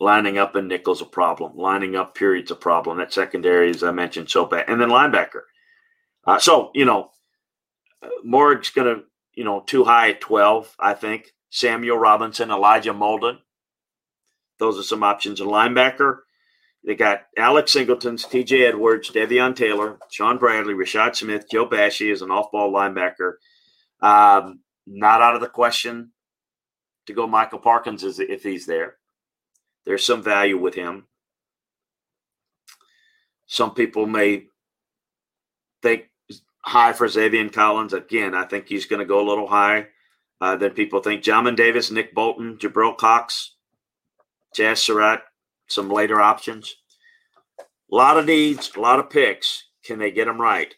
[0.00, 1.56] Lining up in nickel's a problem.
[1.56, 2.98] Lining up period's a problem.
[2.98, 4.64] That secondary, as I mentioned, so bad.
[4.68, 5.42] And then linebacker.
[6.26, 7.10] Uh, so, you know,
[8.22, 9.02] Morg's to,
[9.34, 11.32] you know, too high at 12, I think.
[11.50, 13.38] Samuel Robinson, Elijah Molden.
[14.58, 15.40] Those are some options.
[15.40, 16.18] A linebacker,
[16.84, 22.22] they got Alex Singletons, TJ Edwards, Davion Taylor, Shaun Bradley, Rashad Smith, Joe Bashie is
[22.22, 23.34] an off ball linebacker.
[24.00, 26.12] Um, not out of the question
[27.06, 28.96] to go Michael Parkins if he's there.
[29.86, 31.06] There's some value with him.
[33.46, 34.46] Some people may
[35.82, 36.04] think
[36.62, 37.92] high for Zaven Collins.
[37.92, 39.88] Again, I think he's going to go a little high
[40.40, 41.22] uh, than people think.
[41.22, 43.53] Jamin Davis, Nick Bolton, Jabril Cox,
[44.54, 45.22] Chazz Surratt,
[45.68, 46.74] some later options.
[47.60, 49.64] A lot of needs, a lot of picks.
[49.84, 50.74] Can they get them right?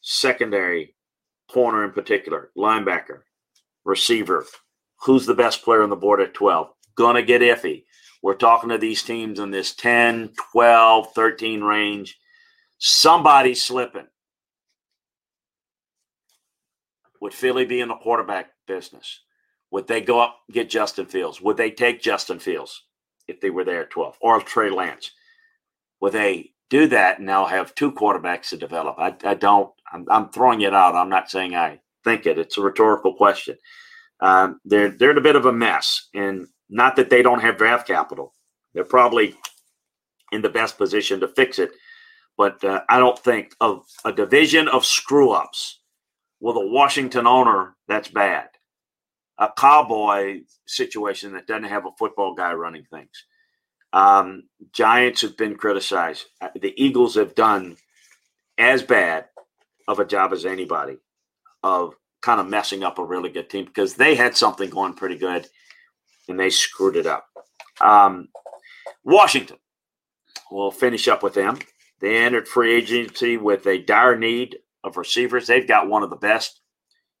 [0.00, 0.94] Secondary,
[1.50, 3.20] corner in particular, linebacker,
[3.84, 4.46] receiver.
[5.02, 6.68] Who's the best player on the board at 12?
[6.96, 7.84] Gonna get iffy.
[8.22, 12.18] We're talking to these teams in this 10, 12, 13 range.
[12.78, 14.06] Somebody's slipping.
[17.20, 19.20] Would Philly be in the quarterback business?
[19.70, 21.40] Would they go up get Justin Fields?
[21.40, 22.84] Would they take Justin Fields
[23.26, 25.12] if they were there at 12 or Trey Lance?
[26.00, 28.96] Would they do that and now have two quarterbacks to develop?
[28.98, 29.72] I, I don't.
[29.92, 30.94] I'm, I'm, throwing it out.
[30.94, 32.38] I'm not saying I think it.
[32.38, 33.56] It's a rhetorical question.
[34.20, 37.56] Um, they're they're in a bit of a mess, and not that they don't have
[37.56, 38.34] draft capital.
[38.74, 39.34] They're probably
[40.32, 41.70] in the best position to fix it,
[42.36, 45.80] but uh, I don't think of a division of screw ups
[46.40, 48.48] with a Washington owner that's bad,
[49.38, 53.24] a cowboy situation that doesn't have a football guy running things.
[53.92, 56.26] Um, Giants have been criticized.
[56.40, 57.76] Uh, the Eagles have done
[58.58, 59.26] as bad
[59.86, 60.98] of a job as anybody
[61.62, 65.16] of kind of messing up a really good team because they had something going pretty
[65.16, 65.46] good
[66.28, 67.26] and they screwed it up.
[67.80, 68.28] Um,
[69.04, 69.56] Washington,
[70.50, 71.58] we'll finish up with them.
[72.00, 75.46] They entered free agency with a dire need of receivers.
[75.46, 76.60] They've got one of the best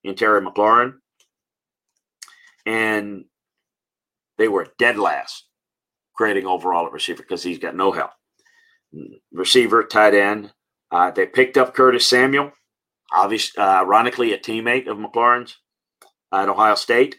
[0.04, 0.94] in Terry McLaurin.
[2.68, 3.24] And
[4.36, 5.46] they were dead last
[6.14, 8.10] grading overall at receiver because he's got no help.
[9.32, 10.52] Receiver, tight end.
[10.90, 12.52] Uh, they picked up Curtis Samuel,
[13.10, 15.56] obviously, uh, ironically, a teammate of McLaurin's
[16.30, 17.18] at Ohio State.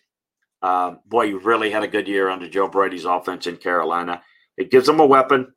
[0.62, 4.22] Uh, boy, you really had a good year under Joe Brady's offense in Carolina.
[4.56, 5.54] It gives them a weapon.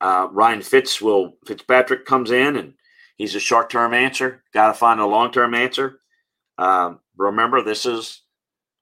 [0.00, 2.74] Uh, Ryan Fitz will Fitzpatrick comes in and
[3.16, 4.44] he's a short term answer.
[4.54, 6.00] Got to find a long term answer.
[6.58, 8.22] Um, remember, this is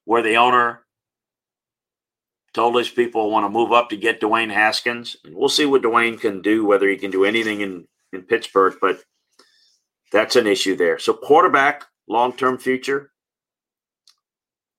[0.05, 0.85] where the owner
[2.53, 5.17] told his people want to move up to get Dwayne Haskins.
[5.25, 8.75] And we'll see what Dwayne can do, whether he can do anything in, in Pittsburgh,
[8.81, 9.01] but
[10.13, 10.99] that's an issue there.
[10.99, 13.13] So, quarterback, long term future.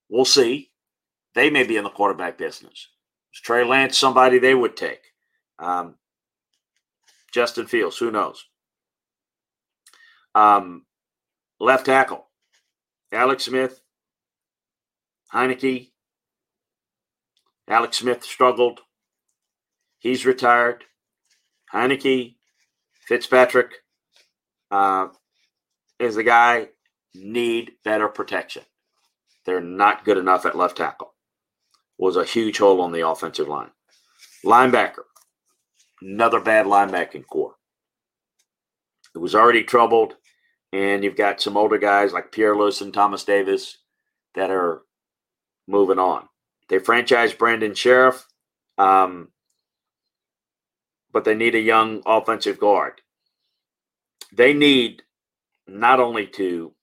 [0.10, 0.72] We'll see.
[1.34, 2.89] They may be in the quarterback business.
[3.34, 4.99] Is Trey Lance somebody they would take?
[5.58, 5.95] Um,
[7.32, 8.43] Justin Fields, who knows?
[10.36, 10.86] Um,
[11.60, 12.28] left tackle,
[13.12, 13.82] Alex Smith,
[15.34, 15.91] Heinicke.
[17.68, 18.82] Alex Smith struggled.
[19.99, 20.86] He's retired.
[21.74, 22.36] Heinicke,
[23.07, 23.76] Fitzpatrick
[24.72, 25.07] uh,
[25.99, 26.70] is the guy
[27.14, 28.64] need better protection.
[29.45, 31.14] They're not good enough at left tackle.
[31.97, 33.72] Was a huge hole on the offensive line.
[34.45, 35.03] Linebacker,
[36.01, 37.55] another bad linebacking core.
[39.14, 40.16] it was already troubled,
[40.74, 43.78] and you've got some older guys like Pierre Lewis and Thomas Davis
[44.36, 44.84] that are
[45.67, 46.28] moving on.
[46.69, 48.26] They franchise Brandon Scherff,
[48.78, 49.30] um,
[51.11, 53.01] but they need a young offensive guard.
[54.32, 55.03] They need
[55.67, 56.74] not only to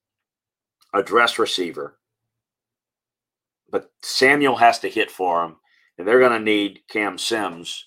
[0.93, 1.99] address receiver,
[3.71, 5.57] but Samuel has to hit for them,
[5.97, 7.87] and they're going to need Cam Sims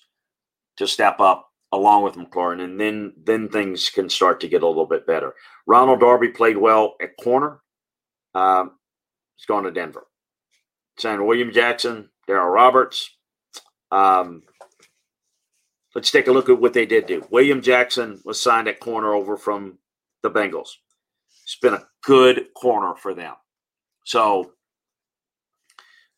[0.76, 4.66] to step up along with McLaurin, and then then things can start to get a
[4.66, 5.34] little bit better.
[5.66, 7.60] Ronald Darby played well at corner.
[8.34, 8.72] Um,
[9.36, 10.06] he's gone to Denver.
[10.98, 13.10] Signed William Jackson, Darryl Roberts.
[13.90, 14.42] Um,
[15.94, 17.26] let's take a look at what they did do.
[17.30, 19.78] William Jackson was signed at corner over from
[20.22, 20.68] the Bengals.
[21.44, 23.34] It's been a good corner for them.
[24.04, 24.52] So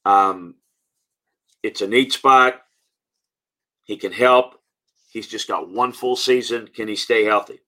[0.05, 0.57] um,
[1.63, 2.61] it's a neat spot.
[3.85, 4.55] He can help.
[5.15, 6.69] He's just got one full season.
[6.75, 7.61] Can he stay healthy?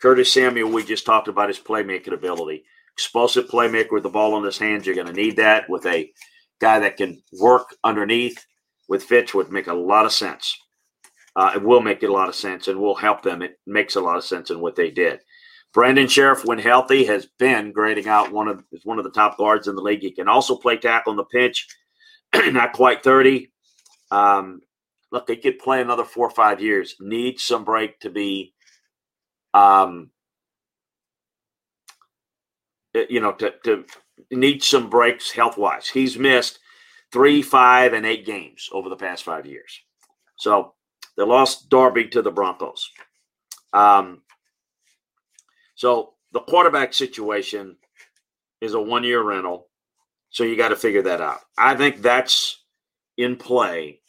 [0.00, 2.64] Curtis Samuel, we just talked about his playmaking ability.
[2.94, 4.86] Explosive playmaker with the ball in his hands.
[4.86, 6.10] You're going to need that with a
[6.60, 8.42] guy that can work underneath
[8.88, 10.56] with Fitz would make a lot of sense.
[11.36, 13.42] Uh, it will make a lot of sense and will help them.
[13.42, 15.20] It makes a lot of sense in what they did.
[15.74, 19.36] Brandon Scherff, when healthy, has been grading out one of is one of the top
[19.36, 20.00] guards in the league.
[20.00, 21.66] He can also play tackle on the pinch.
[22.34, 23.52] Not quite thirty.
[24.10, 24.60] Um,
[25.14, 26.96] look, they could play another four or five years.
[26.98, 28.52] Need some break to be,
[29.54, 30.10] um,
[32.96, 33.84] eh, you know, to to
[34.32, 35.88] need some breaks health wise.
[35.88, 36.58] He's missed
[37.12, 39.80] three, five, and eight games over the past five years.
[40.36, 40.74] So
[41.16, 42.90] they lost Darby to the Broncos.
[43.72, 44.22] Um,
[45.76, 47.76] so the quarterback situation
[48.60, 49.68] is a one year rental.
[50.30, 51.38] So you got to figure that out.
[51.56, 52.64] I think that's
[53.16, 54.00] in play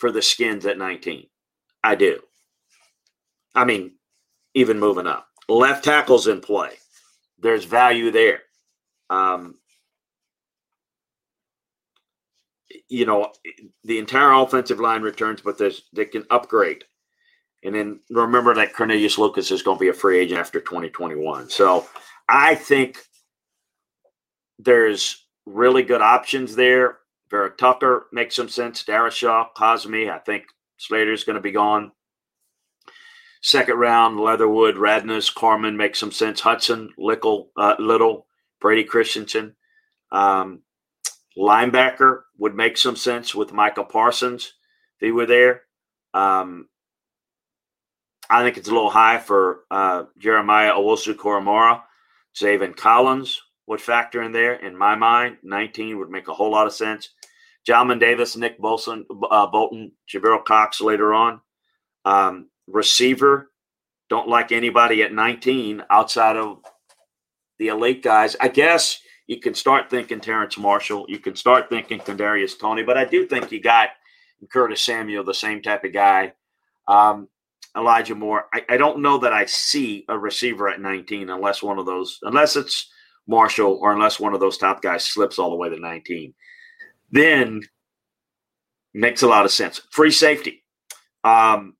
[0.00, 1.26] for the skins at 19.
[1.84, 2.20] I do.
[3.54, 3.92] I mean,
[4.54, 5.28] even moving up.
[5.48, 6.70] Left tackle's in play.
[7.38, 8.40] There's value there.
[9.10, 9.56] Um,
[12.88, 13.32] you know,
[13.84, 16.84] the entire offensive line returns, but there's they can upgrade.
[17.62, 21.50] And then remember that Cornelius Lucas is going to be a free agent after 2021.
[21.50, 21.86] So
[22.28, 22.98] I think
[24.58, 26.99] there's really good options there.
[27.30, 28.84] Vera Tucker makes some sense.
[28.84, 31.92] Darrisaw, Cosmi, I think Slater's going to be gone.
[33.42, 36.40] Second round, Leatherwood, Radunz, Carman makes some sense.
[36.40, 38.26] Hudson, Lickle, uh, Little,
[38.60, 39.54] Brady Christensen.
[40.12, 40.62] Um,
[41.38, 44.54] linebacker would make some sense with Micah Parsons
[44.96, 45.62] if he were there.
[46.12, 46.68] Um,
[48.28, 51.82] I think it's a little high for uh, Jeremiah Owusu Koramoah.
[52.34, 54.54] Zaven Collins would factor in there.
[54.54, 57.08] In my mind, 19 would make a whole lot of sense.
[57.68, 61.40] Jamin Davis, Nick Bolton, uh, Bolton, Jabril Cox later on.
[62.04, 63.50] Um, receiver,
[64.08, 66.58] don't like anybody at 19 outside of
[67.58, 68.36] the elite guys.
[68.40, 71.06] I guess you can start thinking Terrace Marshall.
[71.08, 73.90] You can start thinking Kadarius Toney, but I do think you got
[74.50, 76.32] Curtis Samuel, the same type of guy.
[76.88, 77.28] Um,
[77.76, 78.46] Elijah Moore.
[78.52, 82.18] I, I don't know that I see a receiver at 19 unless one of those,
[82.22, 82.90] unless it's
[83.28, 86.34] Marshall or unless one of those top guys slips all the way to 19.
[87.10, 87.62] Then
[88.94, 89.80] makes a lot of sense.
[89.90, 90.64] Free safety.
[91.24, 91.76] Um,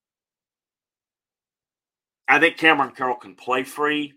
[2.29, 4.15] I think Kamren Curl can play free.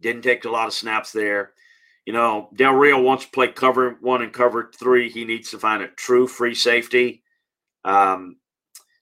[0.00, 1.52] Didn't take a lot of snaps there.
[2.04, 5.10] You know, Del Rio wants to play cover one and cover three.
[5.10, 7.22] He needs to find a true free safety.
[7.84, 8.36] Um,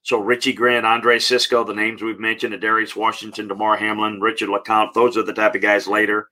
[0.02, 4.92] so Richie Grant, Andre Cisco, the names we've mentioned, Darius Washington, Damar Hamlin, Richard LeCounte,
[4.92, 6.28] those are the type of guys later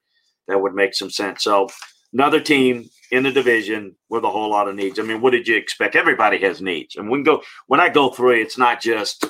[0.49, 1.45] that would make some sense.
[1.45, 1.69] So
[2.13, 4.99] another team in the division with a whole lot of needs.
[4.99, 5.95] I mean, what did you expect?
[5.95, 6.97] Everybody has needs.
[6.97, 9.25] And when go when I go through it, it's not just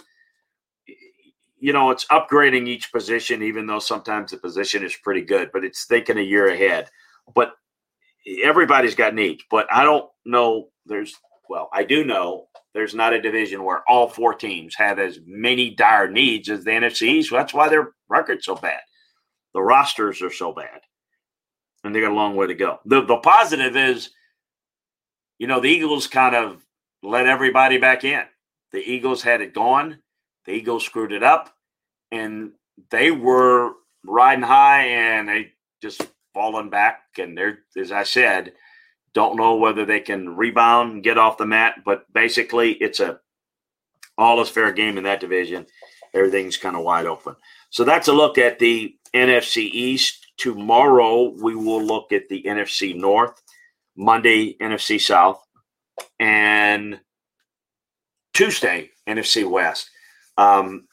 [1.59, 5.63] you know, it's upgrading each position, even though sometimes the position is pretty good, but
[5.63, 6.91] it's thinking a year ahead.
[7.37, 7.55] But
[8.43, 9.45] everybody's got needs.
[9.49, 11.15] But I don't know there's
[11.49, 15.71] well, I do know there's not a division where all four teams have as many
[15.71, 17.31] dire needs as the NFC East.
[17.31, 18.81] That's why their record's so bad.
[19.55, 20.81] The rosters are so bad,
[21.85, 22.81] and they got a long way to go.
[22.85, 24.11] The the positive is,
[25.39, 26.65] you know, the Eagles kind of
[27.03, 28.25] let everybody back in.
[28.73, 29.99] The Eagles had it gone.
[30.47, 31.55] The Eagles screwed it up,
[32.11, 32.53] and
[32.91, 33.73] they were
[34.05, 37.03] riding high, and they just fallen back.
[37.19, 38.53] And they're, as I said,
[39.15, 43.21] don't know whether they can rebound and get off the mat, but basically it's a
[44.19, 45.67] all is fair game in that division.
[46.15, 47.35] Everything's kind of wide open.
[47.71, 50.22] So that's a look at the NFC East.
[50.39, 53.41] Tomorrow we will look at the NFC North,
[53.97, 55.43] Monday NFC South,
[56.19, 57.01] and
[58.33, 59.91] Tuesday NFC West.
[60.39, 60.87] Um,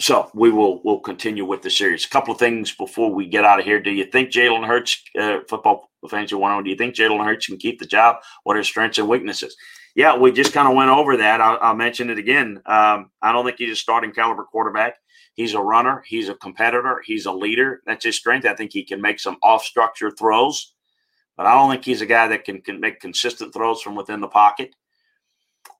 [0.00, 2.04] so we will we'll continue with the series.
[2.04, 3.80] A couple of things before we get out of here.
[3.80, 7.24] Do you think Jalen Hurts, uh, football fans you want to, do you think Jalen
[7.24, 8.16] Hurts can keep the job?
[8.44, 9.56] What are his strengths and weaknesses?
[9.96, 11.40] Yeah, we just kind of went over that.
[11.40, 12.62] I'll, I'll mention it again.
[12.66, 14.94] Um, I don't think he's a starting caliber quarterback.
[15.38, 16.02] He's a runner.
[16.04, 17.00] He's a competitor.
[17.04, 17.80] He's a leader.
[17.86, 18.44] That's his strength.
[18.44, 20.74] I think he can make some off structure throws,
[21.36, 24.20] but I don't think he's a guy that can, can make consistent throws from within
[24.20, 24.74] the pocket.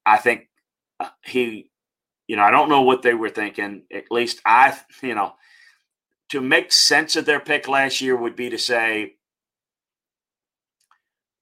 [0.07, 0.49] I think
[1.01, 1.73] uh, he
[2.29, 3.83] you know, I don't know what they were thinking.
[3.93, 5.33] At least I, you know,
[6.29, 9.15] to make sense of their pick last year would be to say,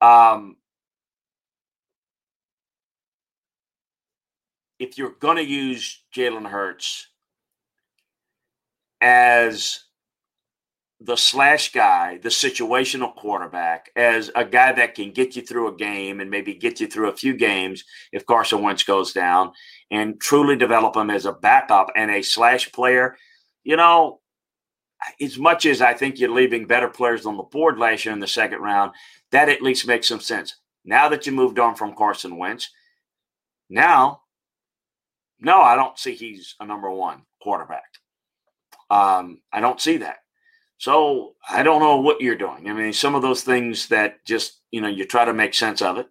[0.01, 0.57] um,
[4.79, 7.09] if you're going to use Jalen Hurts
[9.01, 9.81] as
[11.01, 15.77] the slash guy, the situational quarterback, as a guy that can get you through a
[15.77, 19.53] game and maybe get you through a few games if Carson Wentz goes down,
[19.91, 23.17] and truly develop him as a backup and a slash player.
[23.63, 24.21] You know,
[25.21, 28.21] as much as I think you're leaving better players on the board last year in
[28.21, 28.93] the second round,
[29.33, 30.57] that at least makes some sense.
[30.85, 32.71] Now that you moved on from Carson Wentz,
[33.69, 34.23] now,
[35.41, 37.85] no, I don't see he's a number one quarterback.
[38.91, 40.19] Um, I don't see that.
[40.79, 42.69] So I don't know what you're doing.
[42.69, 45.81] I mean, some of those things that just, you know, you try to make sense
[45.81, 46.09] of it.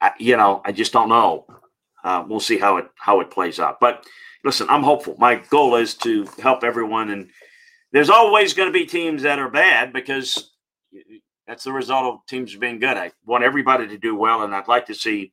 [0.00, 1.46] I, you know, I just don't know.
[2.02, 3.80] Uh, we'll see how it how it plays out.
[3.80, 4.04] But
[4.44, 5.16] listen, I'm hopeful.
[5.18, 7.30] My goal is to help everyone, and
[7.92, 10.50] there's always going to be teams that are bad because
[11.46, 12.96] that's the result of teams being good.
[12.96, 15.32] I want everybody to do well, and I'd like to see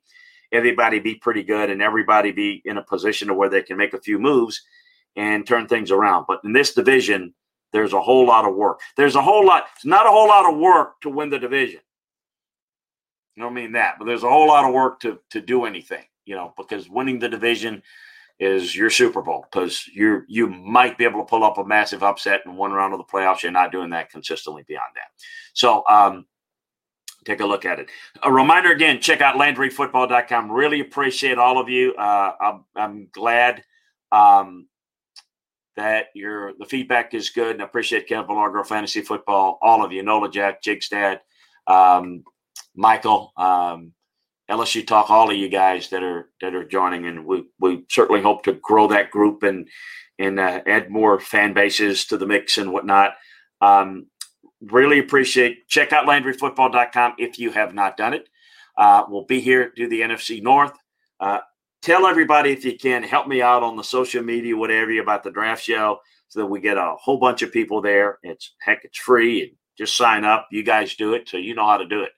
[0.51, 3.93] everybody be pretty good and everybody be in a position to where they can make
[3.93, 4.61] a few moves
[5.15, 6.25] and turn things around.
[6.27, 7.33] But in this division,
[7.73, 8.79] there's a whole lot of work.
[8.97, 11.81] There's a whole lot, it's not a whole lot of work to win the division.
[13.37, 16.03] I don't mean that, but there's a whole lot of work to to do anything,
[16.25, 17.81] you know, because winning the division
[18.39, 22.03] is your Super Bowl because you you might be able to pull up a massive
[22.03, 23.41] upset in one round of the playoffs.
[23.41, 25.11] You're not doing that consistently beyond that.
[25.53, 26.25] So um,
[27.23, 27.89] take a look at it.
[28.23, 30.51] A reminder again, check out LandryFootball.com.
[30.51, 31.93] Really appreciate all of you.
[31.93, 33.63] Uh, I'm, I'm glad
[34.11, 34.67] um,
[35.75, 37.51] that your the feedback is good.
[37.51, 41.19] And I appreciate Kevin Largo, Fantasy Football, all of you, Nola Jack, Jigstad,
[41.67, 42.23] um,
[42.75, 43.93] Michael, um,
[44.49, 48.21] LSU Talk, all of you guys that are that are joining, and we we certainly
[48.21, 49.67] hope to grow that group and
[50.19, 53.13] and uh, add more fan bases to the mix and whatnot.
[53.61, 54.07] Um,
[54.61, 55.67] really appreciate.
[55.67, 58.27] Check out LandryFootball.com if you have not done it.
[58.77, 60.73] Uh, we'll be here do the NFC North.
[61.19, 61.39] Uh,
[61.81, 65.31] tell everybody if you can help me out on the social media, whatever about the
[65.31, 68.19] draft show, so that we get a whole bunch of people there.
[68.23, 70.47] It's heck, it's free and just sign up.
[70.51, 72.11] You guys do it, so you know how to do it.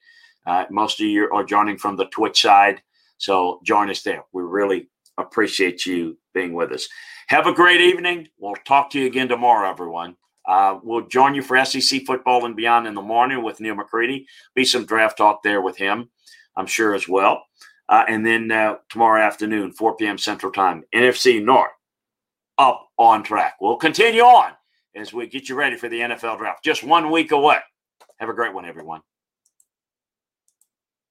[0.46, 2.82] Uh, most of you are joining from the Twitch side,
[3.18, 4.24] so join us there.
[4.34, 6.88] We really appreciate you being with us.
[7.28, 8.28] Have a great evening.
[8.38, 10.18] We'll talk to you again tomorrow, everyone.
[10.46, 14.28] Uh, we'll join you for SEC football and beyond in the morning with Neil McCready.
[14.56, 16.10] Be some draft talk there with him,
[16.58, 17.46] I'm sure as well.
[17.94, 20.18] Uh, and then uh, tomorrow afternoon, 4 p.m.
[20.18, 21.70] Central Time, NFC North
[22.58, 23.58] up on track.
[23.62, 24.54] We'll continue on
[24.96, 26.64] as we get you ready for the NFL draft.
[26.64, 27.60] Just one week away.
[28.18, 29.02] Have a great one, everyone.